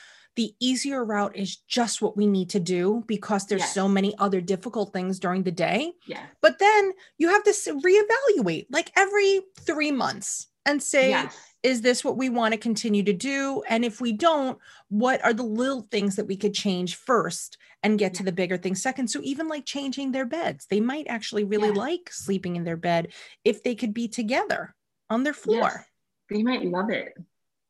[0.40, 3.74] the easier route is just what we need to do because there's yes.
[3.74, 5.92] so many other difficult things during the day.
[6.06, 6.22] Yeah.
[6.40, 11.36] But then you have to reevaluate like every three months and say, yes.
[11.62, 13.62] is this what we want to continue to do?
[13.68, 17.98] And if we don't, what are the little things that we could change first and
[17.98, 18.16] get yeah.
[18.20, 19.08] to the bigger things second?
[19.08, 21.74] So even like changing their beds, they might actually really yeah.
[21.74, 23.08] like sleeping in their bed
[23.44, 24.74] if they could be together
[25.10, 25.70] on their floor.
[25.70, 25.84] Yes.
[26.30, 27.12] They might love it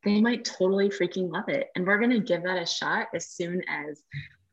[0.05, 1.69] they might totally freaking love it.
[1.75, 4.03] And we're going to give that a shot as soon as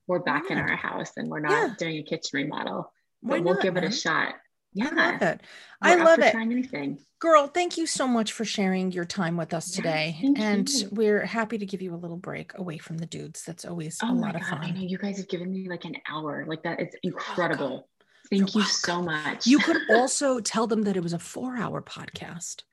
[0.07, 0.53] we're back yeah.
[0.53, 1.73] in our house and we're not yeah.
[1.77, 2.91] doing a kitchen remodel.
[3.21, 3.83] But Why we'll not, give man?
[3.85, 4.35] it a shot.
[4.73, 4.89] Yeah.
[4.91, 5.41] I love it.
[5.83, 6.35] We're I love it.
[6.35, 6.99] Anything.
[7.19, 10.17] Girl, thank you so much for sharing your time with us today.
[10.35, 10.89] and you.
[10.91, 13.43] we're happy to give you a little break away from the dudes.
[13.43, 14.63] That's always oh a lot God, of fun.
[14.63, 16.45] I know you guys have given me like an hour.
[16.47, 16.79] Like that.
[16.79, 17.87] It's incredible.
[18.29, 18.71] Thank You're you welcome.
[18.71, 19.47] so much.
[19.47, 22.63] You could also tell them that it was a four hour podcast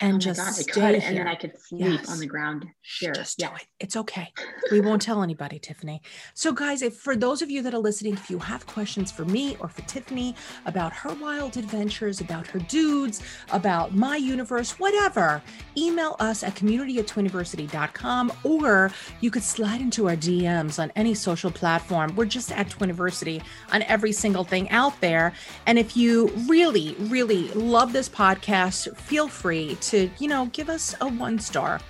[0.00, 2.08] Oh and oh just God, stay could, and then I could sleep yes.
[2.08, 2.66] on the ground.
[2.82, 3.12] Sure.
[3.12, 3.48] Just yeah.
[3.48, 3.66] do it.
[3.80, 4.32] It's okay.
[4.70, 6.02] we won't tell anybody, Tiffany.
[6.34, 9.24] So, guys, if for those of you that are listening, if you have questions for
[9.24, 10.36] me or for Tiffany
[10.66, 15.42] about her wild adventures, about her dudes, about my universe, whatever,
[15.76, 21.14] email us at community at twiniversity.com or you could slide into our DMs on any
[21.14, 22.14] social platform.
[22.14, 23.42] We're just at Twiniversity
[23.72, 25.32] on every single thing out there.
[25.66, 30.68] And if you really, really love this podcast, feel free to to, you know, give
[30.68, 31.80] us a one star.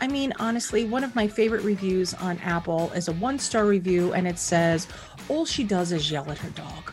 [0.00, 4.12] I mean, honestly, one of my favorite reviews on Apple is a one star review,
[4.12, 4.86] and it says,
[5.28, 6.92] All she does is yell at her dog.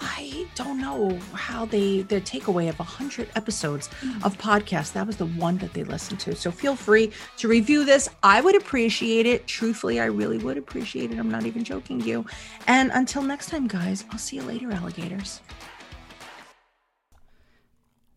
[0.00, 4.24] I don't know how they, the takeaway of 100 episodes mm.
[4.24, 6.34] of podcasts, that was the one that they listened to.
[6.34, 8.08] So feel free to review this.
[8.22, 9.46] I would appreciate it.
[9.46, 11.18] Truthfully, I really would appreciate it.
[11.18, 12.24] I'm not even joking you.
[12.66, 15.42] And until next time, guys, I'll see you later, alligators.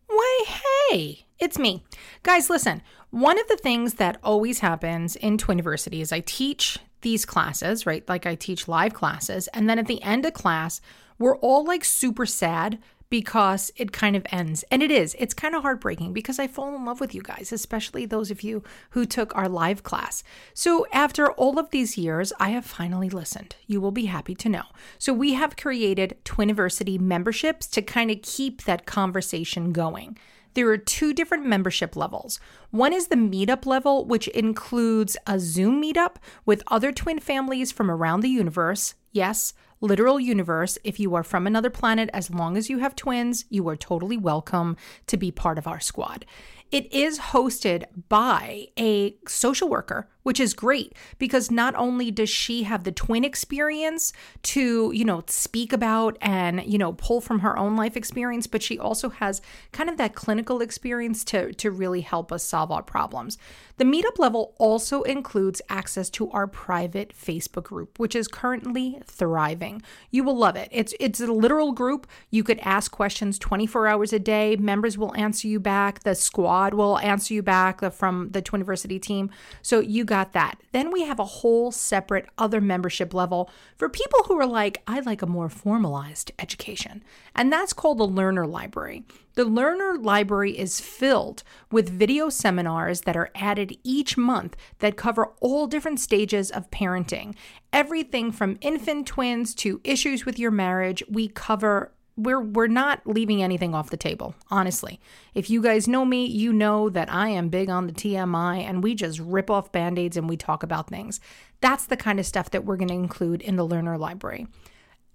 [0.06, 0.44] Why,
[0.88, 1.84] hey, it's me.
[2.22, 7.26] Guys, listen, one of the things that always happens in Twiniversity is I teach these
[7.26, 8.02] classes, right?
[8.08, 9.46] Like I teach live classes.
[9.48, 10.80] And then at the end of class,
[11.18, 12.78] we're all like super sad
[13.10, 14.64] because it kind of ends.
[14.70, 15.14] And it is.
[15.18, 18.42] It's kind of heartbreaking because I fall in love with you guys, especially those of
[18.42, 20.24] you who took our live class.
[20.54, 23.54] So, after all of these years, I have finally listened.
[23.66, 24.64] You will be happy to know.
[24.98, 30.18] So, we have created Twiniversity memberships to kind of keep that conversation going.
[30.54, 32.38] There are two different membership levels.
[32.70, 37.90] One is the meetup level, which includes a Zoom meetup with other twin families from
[37.90, 38.94] around the universe.
[39.10, 40.78] Yes, literal universe.
[40.84, 44.16] If you are from another planet, as long as you have twins, you are totally
[44.16, 44.76] welcome
[45.08, 46.24] to be part of our squad.
[46.70, 52.64] It is hosted by a social worker, which is great because not only does she
[52.64, 54.12] have the twin experience
[54.42, 58.62] to, you know, speak about and, you know, pull from her own life experience, but
[58.62, 62.82] she also has kind of that clinical experience to to really help us solve our
[62.82, 63.38] problems.
[63.76, 69.82] The meetup level also includes access to our private Facebook group, which is currently thriving.
[70.10, 70.68] You will love it.
[70.70, 72.06] It's it's a literal group.
[72.30, 74.56] You could ask questions 24 hours a day.
[74.56, 76.04] Members will answer you back.
[76.04, 79.30] The squad will answer you back uh, from the Twiniversity team.
[79.60, 80.60] So you got that.
[80.70, 85.00] Then we have a whole separate other membership level for people who are like, I
[85.00, 87.02] like a more formalized education.
[87.34, 89.02] And that's called the Learner Library.
[89.34, 91.42] The Learner Library is filled
[91.72, 97.34] with video seminars that are added each month that cover all different stages of parenting.
[97.72, 103.42] Everything from infant twins to issues with your marriage, we cover we're we're not leaving
[103.42, 105.00] anything off the table honestly.
[105.34, 108.82] If you guys know me you know that i am big on the tmi and
[108.82, 111.20] we just rip off band-aids and we talk about things.
[111.60, 114.46] That's the kind of stuff that we're going to include in the learner library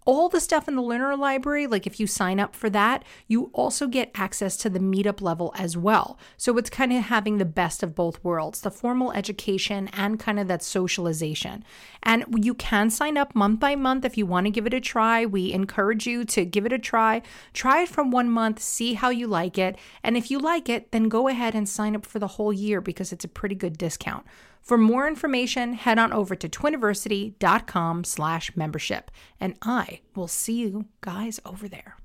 [0.05, 3.49] all the stuff in the learner library, like if you sign up for that, you
[3.53, 6.17] also get access to the meetup level as well.
[6.37, 10.39] So it's kind of having the best of both worlds the formal education and kind
[10.39, 11.63] of that socialization.
[12.01, 14.81] And you can sign up month by month if you want to give it a
[14.81, 15.25] try.
[15.25, 17.21] We encourage you to give it a try.
[17.53, 19.77] Try it from one month, see how you like it.
[20.03, 22.81] And if you like it, then go ahead and sign up for the whole year
[22.81, 24.25] because it's a pretty good discount.
[24.69, 29.09] For more information, head on over to twiniversity.com slash membership,
[29.39, 31.97] and I will see you guys over there.